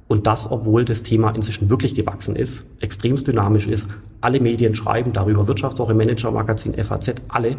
[0.07, 3.89] Und das, obwohl das Thema inzwischen wirklich gewachsen ist, extremst dynamisch ist.
[4.21, 7.57] Alle Medien schreiben darüber, Wirtschaftswoche, Manager, Magazin, FAZ, alle.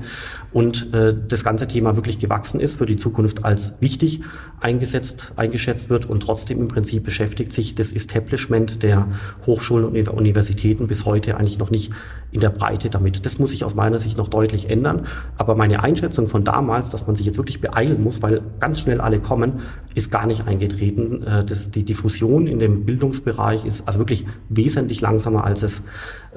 [0.53, 4.23] Und äh, das ganze Thema wirklich gewachsen ist, für die Zukunft als wichtig
[4.61, 6.07] eingesetzt, eingeschätzt wird.
[6.07, 9.09] Und trotzdem im Prinzip beschäftigt sich das Establishment der
[9.47, 11.93] Hochschulen und Universitäten bis heute eigentlich noch nicht
[12.31, 13.25] in der Breite damit.
[13.25, 15.07] Das muss sich aus meiner Sicht noch deutlich ändern.
[15.37, 19.01] Aber meine Einschätzung von damals, dass man sich jetzt wirklich beeilen muss, weil ganz schnell
[19.01, 19.61] alle kommen,
[19.95, 21.23] ist gar nicht eingetreten.
[21.23, 25.85] Äh, das, die Diffusion in dem Bildungsbereich ist also wirklich wesentlich langsamer, als es,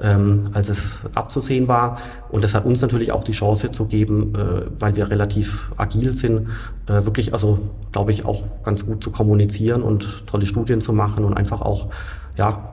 [0.00, 1.98] ähm, als es abzusehen war.
[2.30, 6.14] Und das hat uns natürlich auch die Chance zu geben, äh, weil wir relativ agil
[6.14, 6.48] sind,
[6.86, 11.24] äh, wirklich, also glaube ich, auch ganz gut zu kommunizieren und tolle Studien zu machen
[11.24, 11.88] und einfach auch,
[12.36, 12.68] ja,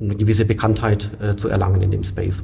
[0.00, 2.42] eine gewisse Bekanntheit äh, zu erlangen in dem Space.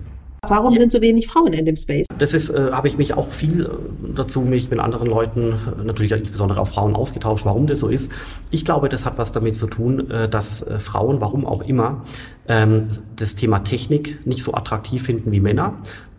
[0.49, 2.05] Warum sind so wenig Frauen in dem Space?
[2.19, 3.69] Das ist, äh, habe ich mich auch viel äh,
[4.17, 8.11] dazu mich mit anderen Leuten, äh, natürlich insbesondere auch Frauen ausgetauscht, warum das so ist.
[8.51, 12.05] Ich glaube, das hat was damit zu tun, äh, dass Frauen, warum auch immer,
[12.49, 15.75] ähm, das Thema Technik nicht so attraktiv finden wie Männer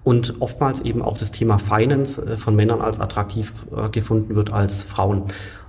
[0.06, 3.54] und oftmals eben auch das Thema Finance von Männern als attraktiv
[3.92, 5.24] gefunden wird als Frauen.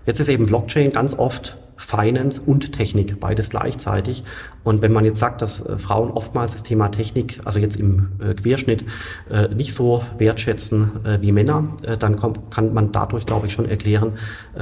[0.07, 4.25] Jetzt ist eben Blockchain ganz oft Finance und Technik, beides gleichzeitig.
[4.62, 8.12] Und wenn man jetzt sagt, dass äh, Frauen oftmals das Thema Technik, also jetzt im
[8.20, 8.85] äh, Querschnitt,
[9.31, 11.64] äh, nicht so wertschätzen wie Männer,
[11.99, 14.12] dann kann man dadurch, glaube ich, schon erklären,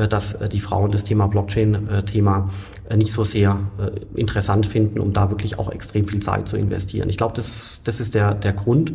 [0.08, 2.50] dass die Frauen das Thema Blockchain-Thema
[2.96, 3.60] nicht so sehr
[4.14, 7.08] interessant finden, um da wirklich auch extrem viel Zeit zu investieren.
[7.08, 8.94] Ich glaube, das, das ist der, der Grund.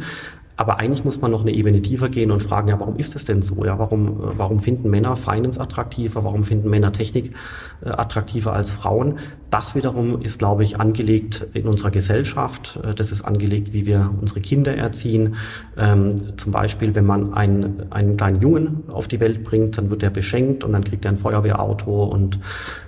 [0.57, 3.25] Aber eigentlich muss man noch eine Ebene tiefer gehen und fragen, ja, warum ist das
[3.25, 3.63] denn so?
[3.63, 6.23] Ja, warum, äh, warum finden Männer Finance attraktiver?
[6.23, 7.35] Warum finden Männer Technik
[7.85, 9.19] äh, attraktiver als Frauen?
[9.51, 12.79] Das wiederum ist, glaube ich, angelegt in unserer Gesellschaft.
[12.83, 15.35] Äh, das ist angelegt, wie wir unsere Kinder erziehen.
[15.77, 20.01] Ähm, zum Beispiel, wenn man einen, einen kleinen Jungen auf die Welt bringt, dann wird
[20.01, 22.39] er beschenkt und dann kriegt er ein Feuerwehrauto und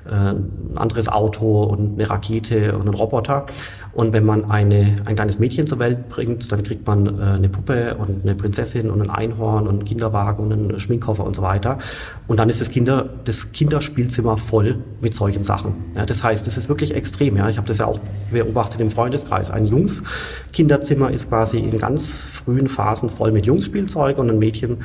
[0.09, 3.45] äh, ein anderes Auto und eine Rakete und einen Roboter.
[3.93, 7.49] Und wenn man eine, ein kleines Mädchen zur Welt bringt, dann kriegt man äh, eine
[7.49, 11.41] Puppe und eine Prinzessin und ein Einhorn und einen Kinderwagen und einen Schminkkoffer und so
[11.41, 11.79] weiter.
[12.27, 15.73] Und dann ist das, Kinder, das Kinderspielzimmer voll mit solchen Sachen.
[15.95, 17.37] Ja, das heißt, das ist wirklich extrem.
[17.37, 17.49] Ja.
[17.49, 17.99] Ich habe das ja auch
[18.31, 19.49] beobachtet im Freundeskreis.
[19.51, 24.77] Ein Jungs-Kinderzimmer ist quasi in ganz frühen Phasen voll mit Jungsspielzeug und ein Mädchen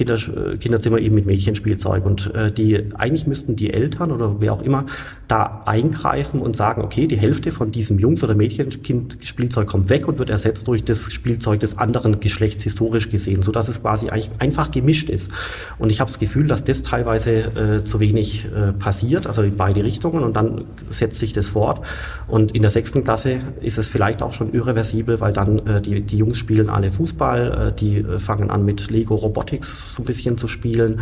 [0.00, 2.06] Kinder, äh, Kinderzimmer eben mit Mädchenspielzeug.
[2.06, 4.86] Und äh, die eigentlich müssten die Eltern oder wer auch immer
[5.28, 10.18] da eingreifen und sagen, okay, die Hälfte von diesem Jungs- oder Mädchenspielzeug kommt weg und
[10.18, 14.70] wird ersetzt durch das Spielzeug des anderen Geschlechts historisch gesehen, sodass es quasi eigentlich einfach
[14.70, 15.30] gemischt ist.
[15.78, 19.56] Und ich habe das Gefühl, dass das teilweise äh, zu wenig äh, passiert, also in
[19.56, 21.84] beide Richtungen und dann setzt sich das fort.
[22.26, 26.00] Und in der sechsten Klasse ist es vielleicht auch schon irreversibel, weil dann äh, die,
[26.00, 30.06] die Jungs spielen alle Fußball, äh, die äh, fangen an mit Lego Robotics so ein
[30.06, 31.00] bisschen zu spielen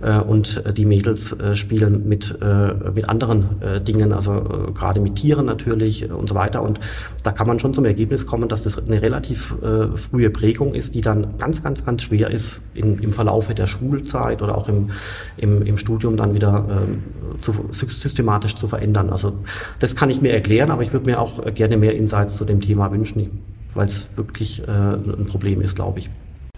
[0.00, 4.72] äh, und äh, die Mädels äh, spielen mit, äh, mit anderen äh, Dingen, also äh,
[4.72, 6.62] gerade mit Tieren natürlich äh, und so weiter.
[6.62, 6.80] Und
[7.22, 10.94] da kann man schon zum Ergebnis kommen, dass das eine relativ äh, frühe Prägung ist,
[10.94, 14.90] die dann ganz, ganz, ganz schwer ist in, im Verlaufe der Schulzeit oder auch im,
[15.36, 19.10] im, im Studium dann wieder äh, zu, systematisch zu verändern.
[19.10, 19.34] Also
[19.78, 22.60] das kann ich mir erklären, aber ich würde mir auch gerne mehr Insights zu dem
[22.60, 23.42] Thema wünschen,
[23.74, 26.10] weil es wirklich äh, ein Problem ist, glaube ich.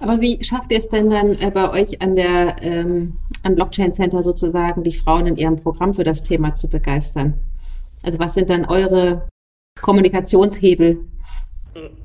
[0.03, 3.93] Aber wie schafft ihr es denn dann äh, bei euch an der ähm, am Blockchain
[3.93, 7.35] Center sozusagen, die Frauen in ihrem Programm für das Thema zu begeistern?
[8.03, 9.29] Also was sind dann eure
[9.81, 10.99] Kommunikationshebel?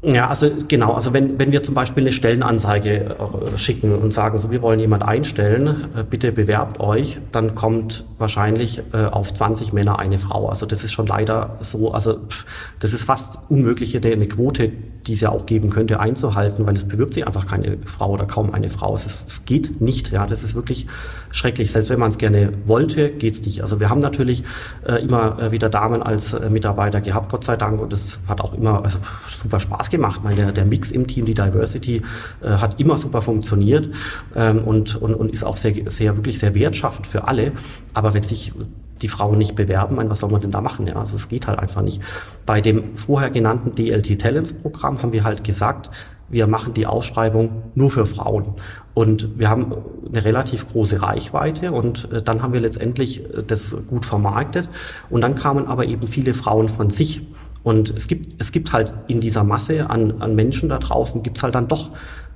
[0.01, 4.37] Ja, also genau, also wenn, wenn wir zum Beispiel eine Stellenanzeige äh, schicken und sagen,
[4.37, 9.73] so wir wollen jemand einstellen, äh, bitte bewerbt euch, dann kommt wahrscheinlich äh, auf 20
[9.73, 10.47] Männer eine Frau.
[10.47, 12.45] Also das ist schon leider so, also pff,
[12.79, 14.71] das ist fast unmöglich, eine Quote,
[15.07, 18.25] die es ja auch geben könnte, einzuhalten, weil es bewirbt sich einfach keine Frau oder
[18.25, 18.93] kaum eine Frau.
[18.93, 20.87] Es, ist, es geht nicht, ja, das ist wirklich
[21.31, 21.71] schrecklich.
[21.71, 23.61] Selbst wenn man es gerne wollte, geht's nicht.
[23.61, 24.43] Also wir haben natürlich
[24.85, 28.41] äh, immer äh, wieder Damen als äh, Mitarbeiter gehabt, Gott sei Dank, und das hat
[28.41, 30.23] auch immer also, super Spaß gemacht.
[30.23, 32.01] Meine, der, der Mix im Team, die Diversity
[32.41, 33.89] äh, hat immer super funktioniert
[34.35, 37.51] ähm, und, und, und ist auch sehr, sehr, wirklich sehr wertschaffend für alle.
[37.93, 38.53] Aber wenn sich
[39.01, 40.87] die Frauen nicht bewerben, meine, was soll man denn da machen?
[40.87, 42.01] Ja, also es geht halt einfach nicht.
[42.45, 45.89] Bei dem vorher genannten DLT Talents Programm haben wir halt gesagt,
[46.29, 48.53] wir machen die Ausschreibung nur für Frauen.
[48.93, 49.73] Und wir haben
[50.07, 54.69] eine relativ große Reichweite und äh, dann haben wir letztendlich äh, das gut vermarktet.
[55.09, 57.21] Und dann kamen aber eben viele Frauen von sich.
[57.63, 61.37] Und es gibt, es gibt halt in dieser Masse an, an Menschen da draußen, gibt
[61.37, 61.91] es halt dann doch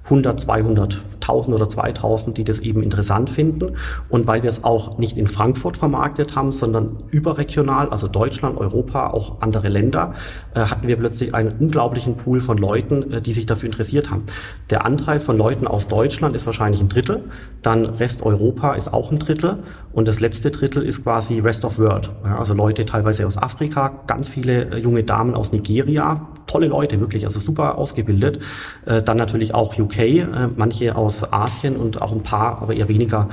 [0.05, 3.77] 100, 200, 1000 oder 2000, die das eben interessant finden.
[4.09, 9.11] Und weil wir es auch nicht in Frankfurt vermarktet haben, sondern überregional, also Deutschland, Europa,
[9.11, 10.13] auch andere Länder,
[10.53, 14.23] äh, hatten wir plötzlich einen unglaublichen Pool von Leuten, äh, die sich dafür interessiert haben.
[14.69, 17.23] Der Anteil von Leuten aus Deutschland ist wahrscheinlich ein Drittel,
[17.61, 19.59] dann Rest Europa ist auch ein Drittel
[19.93, 22.11] und das letzte Drittel ist quasi Rest of World.
[22.23, 27.25] Also Leute teilweise aus Afrika, ganz viele äh, junge Damen aus Nigeria, tolle Leute, wirklich,
[27.25, 28.39] also super ausgebildet.
[28.85, 33.29] Dann natürlich auch UK, äh, manche aus Asien und auch ein paar, aber eher weniger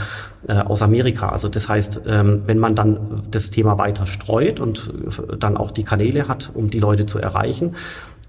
[0.47, 1.29] äh, aus Amerika.
[1.29, 5.71] Also das heißt, ähm, wenn man dann das Thema weiter streut und äh, dann auch
[5.71, 7.75] die Kanäle hat, um die Leute zu erreichen,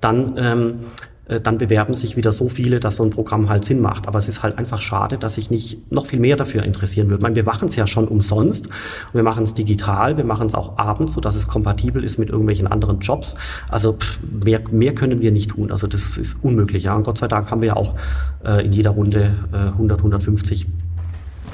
[0.02, 1.09] dann ähm, äh,
[1.44, 4.08] dann bewerben sich wieder so viele, dass so ein Programm halt Sinn macht.
[4.08, 7.20] Aber es ist halt einfach schade, dass sich nicht noch viel mehr dafür interessieren würde.
[7.20, 8.68] Ich meine, wir machen es ja schon umsonst.
[9.14, 12.66] Wir machen es digital, wir machen es auch abends, sodass es kompatibel ist mit irgendwelchen
[12.66, 13.36] anderen Jobs.
[13.70, 15.72] Also pff, mehr, mehr können wir nicht tun.
[15.72, 16.84] Also das ist unmöglich.
[16.84, 16.96] Ja.
[16.96, 17.96] Und Gott sei Dank haben wir ja auch
[18.44, 20.68] äh, in jeder Runde äh, 100, 150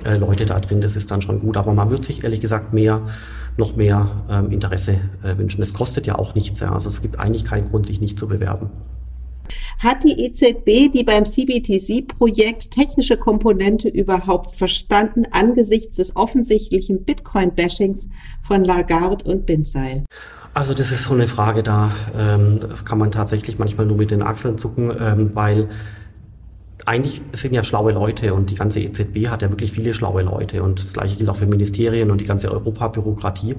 [0.06, 0.82] äh, Leute da drin.
[0.82, 1.58] Das ist dann schon gut.
[1.58, 3.02] Aber man wird sich ehrlich gesagt mehr
[3.58, 5.62] noch mehr ähm, Interesse äh, wünschen.
[5.62, 6.60] Es kostet ja auch nichts.
[6.60, 6.74] Ja.
[6.74, 8.70] Also es gibt eigentlich keinen Grund, sich nicht zu bewerben.
[9.80, 18.10] Hat die EZB die beim CBTC-Projekt technische Komponente überhaupt verstanden angesichts des offensichtlichen Bitcoin-Bashings
[18.42, 20.06] von Lagarde und Binzeil?
[20.54, 24.22] Also das ist so eine Frage, da ähm, kann man tatsächlich manchmal nur mit den
[24.22, 25.70] Achseln zucken, ähm, weil
[26.86, 30.62] eigentlich sind ja schlaue Leute und die ganze EZB hat ja wirklich viele schlaue Leute
[30.62, 33.56] und das gleiche gilt auch für Ministerien und die ganze Europabürokratie.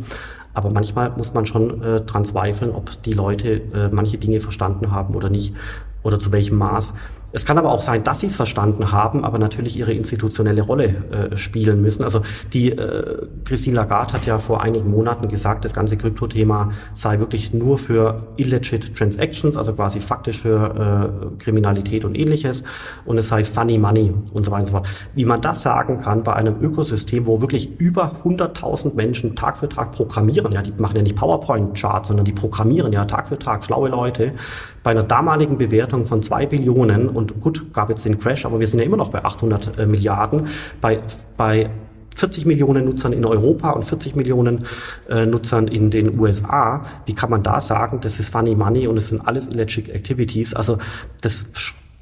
[0.55, 4.91] Aber manchmal muss man schon äh, dran zweifeln, ob die Leute äh, manche Dinge verstanden
[4.93, 5.55] haben oder nicht
[6.03, 6.95] oder zu welchem Maß.
[7.37, 11.31] Es kann aber auch sein, dass sie es verstanden haben, aber natürlich ihre institutionelle Rolle
[11.33, 12.03] äh, spielen müssen.
[12.03, 12.23] Also
[12.55, 17.53] die äh, Christine Lagarde hat ja vor einigen Monaten gesagt, das ganze Kryptothema sei wirklich
[17.53, 22.65] nur für illegit Transactions, also quasi faktisch für äh, Kriminalität und ähnliches
[23.05, 24.89] und es sei funny money und so weiter und so fort.
[25.15, 29.69] Wie man das sagen kann bei einem Ökosystem, wo wirklich über 100.000 Menschen Tag für
[29.69, 33.63] Tag programmieren, ja, die machen ja nicht PowerPoint-Charts, sondern die programmieren ja Tag für Tag,
[33.63, 34.33] schlaue Leute,
[34.87, 38.69] bei einer damaligen Bewertung von zwei Billionen und gut, gab jetzt den Crash, aber wir
[38.69, 40.47] sind ja immer noch bei 800 äh, Milliarden,
[40.81, 41.01] bei,
[41.37, 41.71] bei
[42.15, 44.65] 40 Millionen Nutzern in Europa und 40 Millionen
[45.09, 46.85] äh, Nutzern in den USA.
[47.05, 50.55] Wie kann man da sagen, das ist Funny Money und es sind alles Electric Activities?
[50.55, 50.79] Also
[51.21, 51.47] das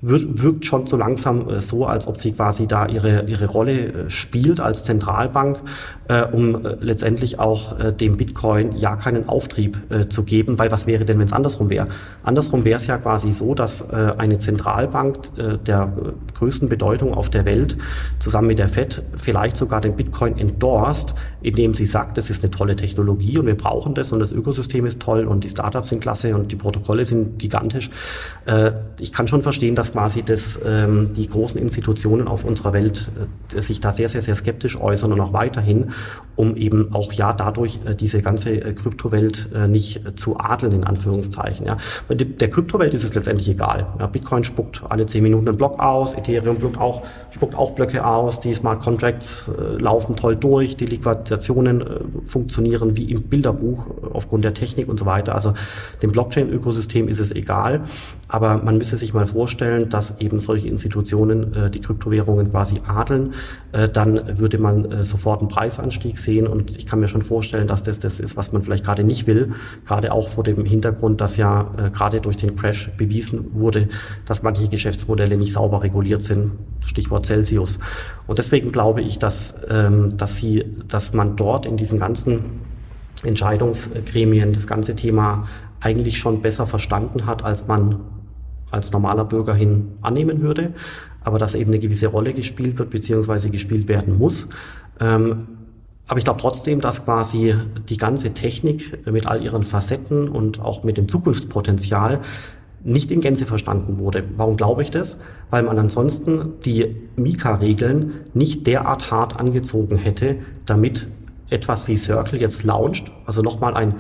[0.07, 4.11] wirkt, schon so langsam äh, so, als ob sie quasi da ihre, ihre Rolle äh,
[4.11, 5.61] spielt als Zentralbank,
[6.09, 9.79] äh, um letztendlich auch dem Bitcoin ja keinen Auftrieb
[10.11, 11.89] zu geben, weil was wäre denn, wenn es andersrum wäre?
[12.23, 15.19] Andersrum wäre es ja quasi so, dass eine Zentralbank
[15.67, 15.93] der
[16.35, 17.77] größten Bedeutung auf der Welt
[18.19, 22.51] zusammen mit der Fed vielleicht sogar den Bitcoin endorsed, indem sie sagt, das ist eine
[22.51, 26.01] tolle Technologie und wir brauchen das und das Ökosystem ist toll und die Startups sind
[26.01, 27.91] klasse und die Protokolle sind gigantisch.
[29.01, 33.13] Ich kann schon verstehen, dass quasi das, ähm, die großen Institutionen auf unserer Welt
[33.55, 35.93] äh, sich da sehr, sehr, sehr skeptisch äußern und auch weiterhin,
[36.35, 40.83] um eben auch ja dadurch äh, diese ganze äh, Kryptowelt äh, nicht zu adeln, in
[40.83, 41.65] Anführungszeichen.
[41.65, 41.77] Ja.
[42.09, 43.87] Der Kryptowelt ist es letztendlich egal.
[44.01, 48.05] Ja, Bitcoin spuckt alle zehn Minuten einen Block aus, Ethereum spuckt auch, spuckt auch Blöcke
[48.05, 51.87] aus, die Smart Contracts äh, laufen toll durch, die Liquidationen äh,
[52.25, 55.37] funktionieren wie im Bilderbuch äh, aufgrund der Technik und so weiter.
[55.37, 55.55] Also
[56.03, 57.83] dem Blockchain-Ökosystem ist es egal,
[58.27, 63.35] aber man müsse sich mal vorstellen, dass eben solche Institutionen äh, die Kryptowährungen quasi adeln,
[63.73, 66.47] äh, dann würde man äh, sofort einen Preisanstieg sehen.
[66.47, 69.27] Und ich kann mir schon vorstellen, dass das das ist, was man vielleicht gerade nicht
[69.27, 69.53] will,
[69.87, 73.89] gerade auch vor dem Hintergrund, dass ja äh, gerade durch den Crash bewiesen wurde,
[74.27, 76.53] dass manche Geschäftsmodelle nicht sauber reguliert sind.
[76.85, 77.79] Stichwort Celsius.
[78.27, 82.45] Und deswegen glaube ich, dass, ähm, dass sie, dass man dort in diesen ganzen
[83.23, 85.47] Entscheidungsgremien das ganze Thema
[85.81, 88.01] eigentlich schon besser verstanden hat, als man
[88.75, 90.75] als normaler Bürger hin annehmen würde,
[91.23, 94.49] aber dass eben eine gewisse Rolle gespielt wird, beziehungsweise gespielt werden muss.
[95.01, 95.47] Ähm,
[96.07, 97.55] aber ich glaube trotzdem, dass quasi
[97.89, 102.21] die ganze Technik mit all ihren Facetten und auch mit dem Zukunftspotenzial
[102.83, 104.25] nicht in Gänze verstanden wurde.
[104.37, 105.19] Warum glaube ich das?
[105.49, 111.07] Weil man ansonsten die Mika-Regeln nicht derart hart angezogen hätte, damit
[111.49, 113.95] etwas wie Circle jetzt launcht, also nochmal ein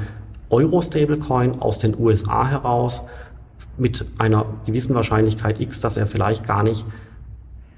[0.50, 3.04] Euro-Stablecoin aus den USA heraus
[3.78, 6.84] mit einer gewissen Wahrscheinlichkeit X, dass er vielleicht gar nicht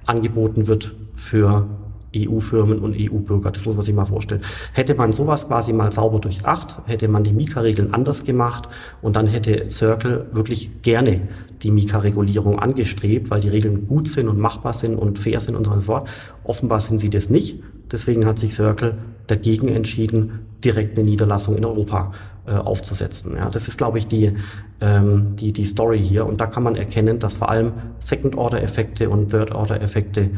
[0.06, 1.66] angeboten wird für
[2.14, 3.50] EU-Firmen und EU-Bürger.
[3.50, 4.40] Das muss man sich mal vorstellen.
[4.72, 8.68] Hätte man sowas quasi mal sauber durchdacht, hätte man die Mika-Regeln anders gemacht
[9.02, 11.22] und dann hätte Circle wirklich gerne
[11.62, 15.64] die Mika-Regulierung angestrebt, weil die Regeln gut sind und machbar sind und fair sind und
[15.64, 16.08] so fort.
[16.44, 17.62] Offenbar sind sie das nicht.
[17.90, 22.12] Deswegen hat sich Circle dagegen entschieden, direkt eine Niederlassung in Europa
[22.46, 23.36] äh, aufzusetzen.
[23.36, 24.32] Ja, das ist, glaube ich, die,
[24.80, 26.26] ähm, die, die Story hier.
[26.26, 30.30] Und da kann man erkennen, dass vor allem Second-Order-Effekte und Third-Order-Effekte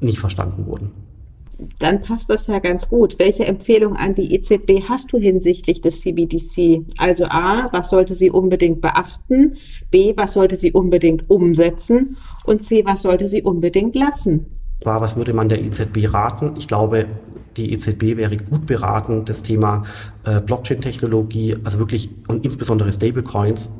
[0.00, 0.92] nicht verstanden wurden.
[1.78, 3.18] Dann passt das ja ganz gut.
[3.18, 6.86] Welche Empfehlung an die EZB hast du hinsichtlich des CBDC?
[6.96, 9.56] Also A, was sollte sie unbedingt beachten?
[9.90, 12.16] B, was sollte sie unbedingt umsetzen?
[12.44, 14.46] Und C, was sollte sie unbedingt lassen?
[14.82, 16.54] Was würde man der EZB raten?
[16.56, 17.06] Ich glaube,
[17.56, 19.84] die EZB wäre gut beraten, das Thema
[20.24, 23.74] äh, Blockchain-Technologie, also wirklich und insbesondere Stablecoins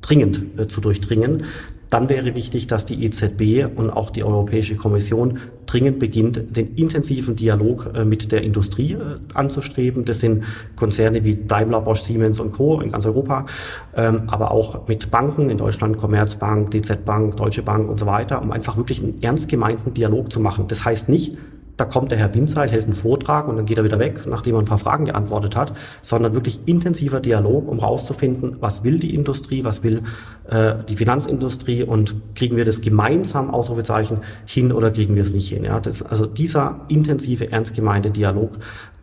[0.00, 1.44] dringend äh, zu durchdringen.
[1.90, 7.36] Dann wäre wichtig, dass die EZB und auch die Europäische Kommission dringend beginnt, den intensiven
[7.36, 10.04] Dialog äh, mit der Industrie äh, anzustreben.
[10.04, 12.80] Das sind Konzerne wie Daimler, Bosch, Siemens und Co.
[12.80, 13.46] in ganz Europa,
[13.94, 18.42] ähm, aber auch mit Banken in Deutschland, Commerzbank, DZ Bank, Deutsche Bank und so weiter,
[18.42, 20.66] um einfach wirklich einen ernst gemeinten Dialog zu machen.
[20.68, 21.36] Das heißt nicht,
[21.76, 24.54] da kommt der Herr Binzeit, hält einen Vortrag und dann geht er wieder weg, nachdem
[24.54, 29.14] er ein paar Fragen geantwortet hat, sondern wirklich intensiver Dialog, um rauszufinden, was will die
[29.14, 30.02] Industrie, was will
[30.48, 35.48] äh, die Finanzindustrie und kriegen wir das gemeinsam, Ausrufezeichen, hin oder kriegen wir es nicht
[35.48, 35.64] hin.
[35.64, 35.80] Ja?
[35.80, 38.58] Das, also dieser intensive, ernst gemeinte Dialog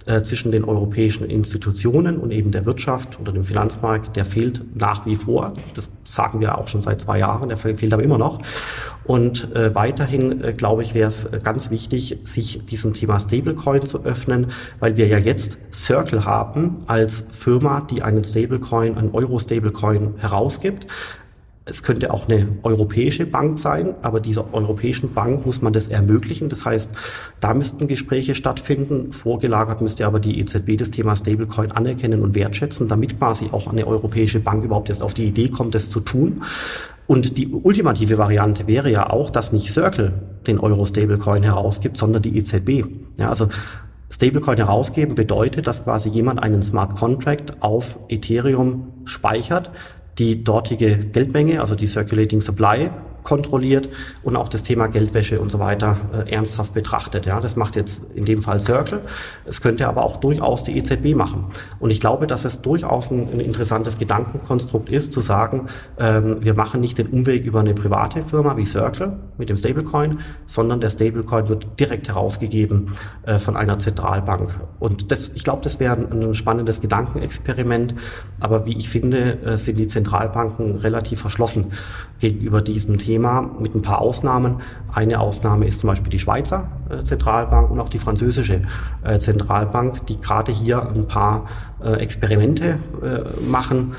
[0.06, 5.06] äh, zwischen den europäischen Institutionen und eben der Wirtschaft oder dem Finanzmarkt, der fehlt nach
[5.06, 5.54] wie vor.
[5.76, 8.42] Das sagen wir auch schon seit zwei Jahren, der fehlt aber immer noch.
[9.06, 14.04] Und äh, weiterhin, äh, glaube ich, wäre es ganz wichtig, sich diesem Thema Stablecoin zu
[14.06, 14.48] öffnen,
[14.80, 20.88] weil wir ja jetzt Circle haben als Firma, die einen Stablecoin, einen Euro-Stablecoin herausgibt.
[21.66, 26.50] Es könnte auch eine europäische Bank sein, aber dieser europäischen Bank muss man das ermöglichen.
[26.50, 26.92] Das heißt,
[27.40, 29.14] da müssten Gespräche stattfinden.
[29.14, 33.88] Vorgelagert müsste aber die EZB das Thema Stablecoin anerkennen und wertschätzen, damit quasi auch eine
[33.88, 36.42] europäische Bank überhaupt erst auf die Idee kommt, das zu tun.
[37.08, 40.12] Und die ultimative Variante wäre ja auch, dass nicht Circle
[40.46, 42.86] den Euro-Stablecoin herausgibt, sondern die EZB.
[43.18, 43.48] Ja, also
[44.10, 49.72] Stablecoin herausgeben bedeutet, dass quasi jemand einen Smart Contract auf Ethereum speichert,
[50.18, 52.92] die dortige Geldmenge, also die Circulating Supply,
[53.24, 53.90] kontrolliert
[54.22, 57.26] und auch das Thema Geldwäsche und so weiter äh, ernsthaft betrachtet.
[57.26, 59.02] Ja, das macht jetzt in dem Fall Circle.
[59.46, 61.46] Es könnte aber auch durchaus die EZB machen.
[61.80, 65.68] Und ich glaube, dass es durchaus ein, ein interessantes Gedankenkonstrukt ist, zu sagen,
[65.98, 70.20] ähm, wir machen nicht den Umweg über eine private Firma wie Circle mit dem Stablecoin,
[70.46, 72.94] sondern der Stablecoin wird direkt herausgegeben
[73.26, 74.60] äh, von einer Zentralbank.
[74.80, 77.96] Und das, ich glaube, das wäre ein, ein spannendes Gedankenexperiment.
[78.40, 81.72] Aber wie ich finde, äh, sind die Zentralbanken relativ verschlossen
[82.20, 83.13] gegenüber diesem Thema.
[83.14, 84.62] Thema mit ein paar Ausnahmen.
[84.92, 88.64] Eine Ausnahme ist zum Beispiel die Schweizer äh, Zentralbank und auch die französische
[89.04, 91.46] äh, Zentralbank, die gerade hier ein paar
[91.84, 92.80] äh, Experimente
[93.48, 93.94] machen,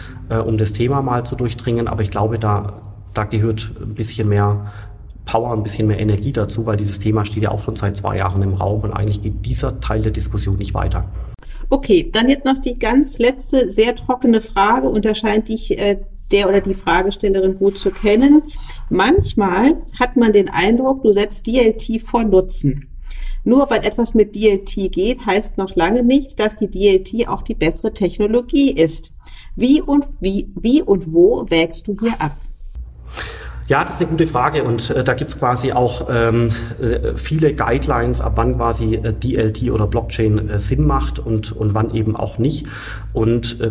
[0.47, 1.87] um das Thema mal zu durchdringen.
[1.87, 2.81] Aber ich glaube, da,
[3.13, 4.73] da gehört ein bisschen mehr
[5.27, 8.17] Power, ein bisschen mehr Energie dazu, weil dieses Thema steht ja auch schon seit zwei
[8.17, 11.05] Jahren im Raum und eigentlich geht dieser Teil der Diskussion nicht weiter.
[11.71, 15.99] Okay, dann jetzt noch die ganz letzte, sehr trockene Frage und da scheint dich äh,
[16.33, 18.43] der oder die Fragestellerin gut zu kennen.
[18.91, 22.89] Manchmal hat man den Eindruck, du setzt DLT vor Nutzen.
[23.45, 27.55] Nur weil etwas mit DLT geht, heißt noch lange nicht, dass die DLT auch die
[27.55, 29.11] bessere Technologie ist.
[29.55, 32.37] Wie und wie, wie und wo wägst du hier ab?
[33.67, 36.51] Ja, das ist eine gute Frage und äh, da gibt's quasi auch ähm,
[36.81, 41.73] äh, viele Guidelines, ab wann quasi äh, DLT oder Blockchain äh, Sinn macht und, und
[41.73, 42.67] wann eben auch nicht.
[43.15, 43.71] Und äh,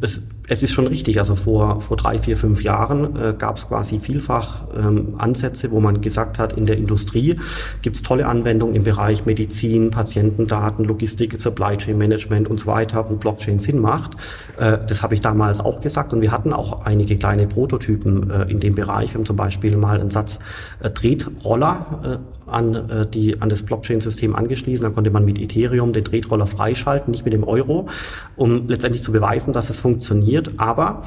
[0.00, 3.68] es es ist schon richtig, also vor, vor drei, vier, fünf Jahren äh, gab es
[3.68, 7.36] quasi vielfach ähm, Ansätze, wo man gesagt hat, in der Industrie
[7.82, 13.08] gibt es tolle Anwendungen im Bereich Medizin, Patientendaten, Logistik, Supply Chain Management und so weiter,
[13.08, 14.16] wo Blockchain Sinn macht.
[14.58, 18.42] Äh, das habe ich damals auch gesagt und wir hatten auch einige kleine Prototypen äh,
[18.50, 19.10] in dem Bereich.
[19.10, 20.40] Wir haben zum Beispiel mal einen Satz
[20.80, 24.82] äh, Tretroller äh, an, äh, die, an das Blockchain-System angeschlossen.
[24.82, 27.88] Dann konnte man mit Ethereum den Tretroller freischalten, nicht mit dem Euro,
[28.36, 31.02] um letztendlich zu beweisen, dass es funktioniert funktioniert, aber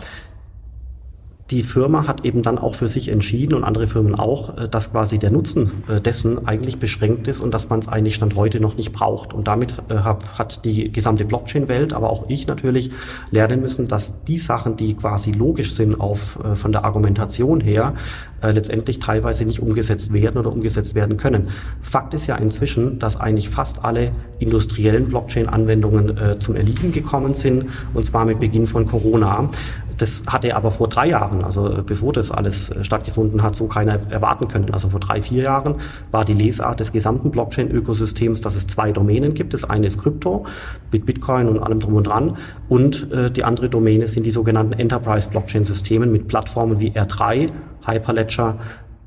[1.53, 4.91] die Firma hat eben dann auch für sich entschieden und andere Firmen auch, äh, dass
[4.91, 8.59] quasi der Nutzen äh, dessen eigentlich beschränkt ist und dass man es eigentlich Stand heute
[8.59, 9.33] noch nicht braucht.
[9.33, 12.89] Und damit äh, hat die gesamte Blockchain-Welt, aber auch ich natürlich,
[13.29, 17.93] lernen müssen, dass die Sachen, die quasi logisch sind auf, von der Argumentation her,
[18.41, 21.49] letztendlich teilweise nicht umgesetzt werden oder umgesetzt werden können.
[21.81, 27.65] Fakt ist ja inzwischen, dass eigentlich fast alle industriellen Blockchain-Anwendungen äh, zum Erliegen gekommen sind,
[27.93, 29.49] und zwar mit Beginn von Corona.
[29.97, 33.67] Das hatte aber vor drei Jahren, also äh, bevor das alles äh, stattgefunden hat, so
[33.67, 34.71] keiner erwarten können.
[34.71, 35.75] Also vor drei, vier Jahren
[36.11, 39.53] war die Lesart des gesamten Blockchain-Ökosystems, dass es zwei Domänen gibt.
[39.53, 40.45] Das eine ist Krypto
[40.91, 42.37] mit Bitcoin und allem drum und dran.
[42.69, 47.47] Und äh, die andere Domäne sind die sogenannten Enterprise-Blockchain-Systemen mit Plattformen wie R3,
[47.85, 48.57] Hyperledger,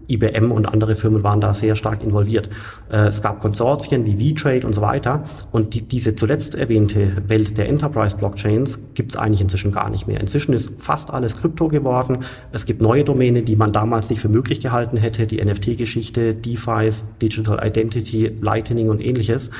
[0.08, 2.48] IBM und andere Firmen waren da sehr stark involviert.
[2.90, 5.24] Äh, es gab Konsortien wie V-Trade und so weiter.
[5.52, 10.20] Und die, diese zuletzt erwähnte Welt der Enterprise-Blockchains gibt es eigentlich inzwischen gar nicht mehr.
[10.20, 12.18] Inzwischen ist fast alles Krypto geworden.
[12.52, 15.26] Es gibt neue Domänen, die man damals nicht für möglich gehalten hätte.
[15.26, 19.50] Die NFT-Geschichte, DeFi's, Digital Identity, Lightning und ähnliches.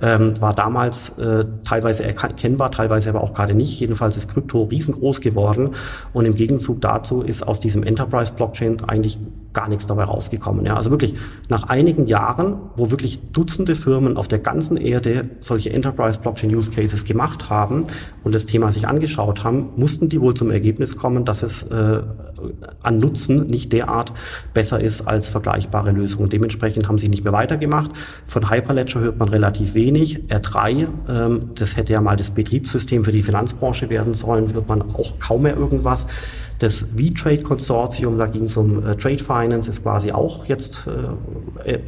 [0.00, 3.80] Ähm, war damals äh, teilweise erkennbar, teilweise aber auch gerade nicht.
[3.80, 5.70] Jedenfalls ist Krypto riesengroß geworden.
[6.12, 9.18] Und im Gegenzug dazu ist aus diesem Enterprise-Blockchain eigentlich
[9.54, 10.66] gar nichts dabei rausgekommen.
[10.66, 11.14] Ja, also wirklich
[11.48, 16.70] nach einigen Jahren, wo wirklich Dutzende Firmen auf der ganzen Erde solche Enterprise Blockchain Use
[16.70, 17.86] Cases gemacht haben
[18.22, 22.02] und das Thema sich angeschaut haben, mussten die wohl zum Ergebnis kommen, dass es äh,
[22.82, 24.12] an Nutzen nicht derart
[24.52, 26.28] besser ist als vergleichbare Lösungen.
[26.28, 27.90] Dementsprechend haben sie nicht mehr weitergemacht.
[28.26, 30.24] Von Hyperledger hört man relativ wenig.
[30.28, 34.82] R3, ähm, das hätte ja mal das Betriebssystem für die Finanzbranche werden sollen, hört man
[34.82, 36.06] auch kaum mehr irgendwas.
[36.58, 40.86] Das V-Trade-Konsortium, da ging es um äh, Trade Finance, ist quasi auch jetzt
[41.64, 41.78] äh, äh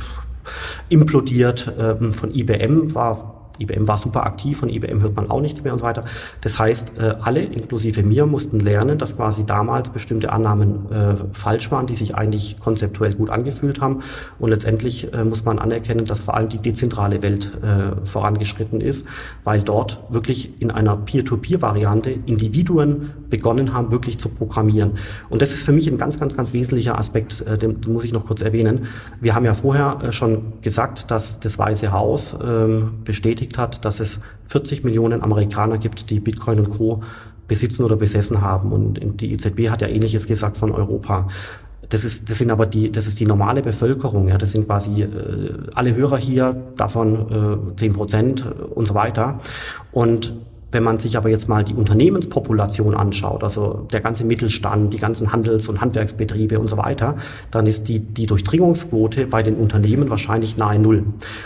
[0.88, 1.66] implodiert.
[1.76, 5.72] Äh, von IBM war IBM war super aktiv, von IBM hört man auch nichts mehr
[5.72, 6.04] und so weiter.
[6.40, 11.70] Das heißt, äh, alle, inklusive mir, mussten lernen, dass quasi damals bestimmte Annahmen äh, falsch
[11.70, 14.02] waren, die sich eigentlich konzeptuell gut angefühlt haben.
[14.38, 19.06] Und letztendlich äh, muss man anerkennen, dass vor allem die dezentrale Welt äh, vorangeschritten ist,
[19.44, 24.92] weil dort wirklich in einer Peer-to-Peer-Variante Individuen begonnen haben, wirklich zu programmieren.
[25.28, 28.04] Und das ist für mich ein ganz, ganz, ganz wesentlicher Aspekt, äh, den, den muss
[28.04, 28.86] ich noch kurz erwähnen.
[29.20, 33.84] Wir haben ja vorher äh, schon gesagt, dass das Weiße Haus ähm, bestätigt, bestätigt hat,
[33.84, 37.02] dass es 40 Millionen Amerikaner gibt, die Bitcoin und Co.
[37.48, 38.72] besitzen oder besessen haben.
[38.72, 41.28] Und die EZB hat ja Ähnliches gesagt von Europa.
[41.88, 44.28] Das ist, das sind aber die, das ist die normale Bevölkerung.
[44.28, 45.08] Ja, das sind quasi äh,
[45.74, 48.44] alle Hörer hier, davon äh, 10 Prozent
[48.74, 49.38] und so weiter.
[49.92, 50.34] Und
[50.72, 55.32] wenn man sich aber jetzt mal die Unternehmenspopulation anschaut, also der ganze Mittelstand, die ganzen
[55.32, 57.16] Handels- und Handwerksbetriebe und so weiter,
[57.52, 61.04] dann ist die, die Durchdringungsquote bei den Unternehmen wahrscheinlich nahe Null.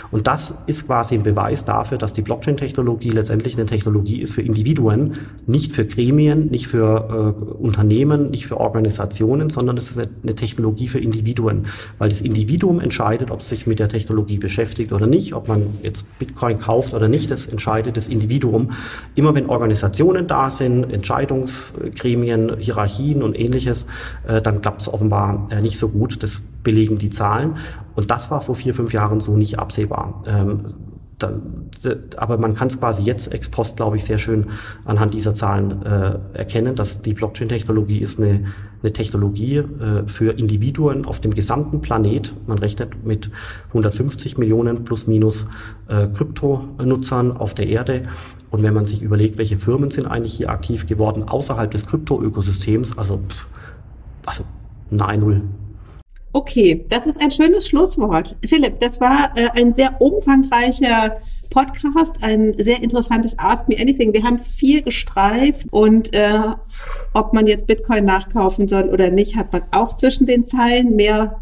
[0.09, 4.41] Und das ist quasi ein Beweis dafür, dass die Blockchain-Technologie letztendlich eine Technologie ist für
[4.41, 5.13] Individuen,
[5.45, 10.87] nicht für Gremien, nicht für äh, Unternehmen, nicht für Organisationen, sondern es ist eine Technologie
[10.87, 11.67] für Individuen,
[11.99, 15.63] weil das Individuum entscheidet, ob es sich mit der Technologie beschäftigt oder nicht, ob man
[15.83, 18.71] jetzt Bitcoin kauft oder nicht, das entscheidet das Individuum.
[19.15, 23.85] Immer wenn Organisationen da sind, Entscheidungsgremien, Hierarchien und ähnliches,
[24.27, 26.23] äh, dann klappt es offenbar äh, nicht so gut.
[26.23, 27.57] Das belegen die Zahlen.
[27.95, 30.23] Und das war vor vier, fünf Jahren so nicht absehbar.
[30.27, 30.73] Ähm,
[32.17, 34.47] aber man kann es quasi jetzt ex post, glaube ich, sehr schön
[34.85, 38.45] anhand dieser Zahlen äh, erkennen, dass die Blockchain-Technologie ist eine,
[38.81, 42.33] eine Technologie äh, für Individuen auf dem gesamten Planet.
[42.47, 43.29] Man rechnet mit
[43.69, 45.45] 150 Millionen plus minus
[45.87, 48.03] äh, Kryptonutzern auf der Erde.
[48.51, 52.97] Und wenn man sich überlegt, welche Firmen sind eigentlich hier aktiv geworden außerhalb des Krypto-Ökosystems,
[52.97, 53.21] also,
[54.25, 54.43] also
[54.89, 55.41] nahe Null.
[56.33, 58.35] Okay, das ist ein schönes Schlusswort.
[58.45, 61.17] Philipp, das war äh, ein sehr umfangreicher
[61.49, 64.13] Podcast, ein sehr interessantes Ask Me Anything.
[64.13, 66.39] Wir haben viel gestreift und äh,
[67.13, 71.41] ob man jetzt Bitcoin nachkaufen soll oder nicht, hat man auch zwischen den Zeilen mehr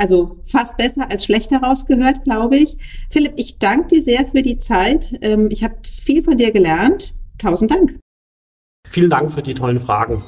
[0.00, 2.76] also fast besser als schlechter rausgehört, glaube ich.
[3.10, 5.18] Philipp, ich danke dir sehr für die Zeit.
[5.20, 7.14] Ähm, ich habe viel von dir gelernt.
[7.38, 7.98] Tausend Dank.
[8.88, 10.22] Vielen Dank für die tollen Fragen.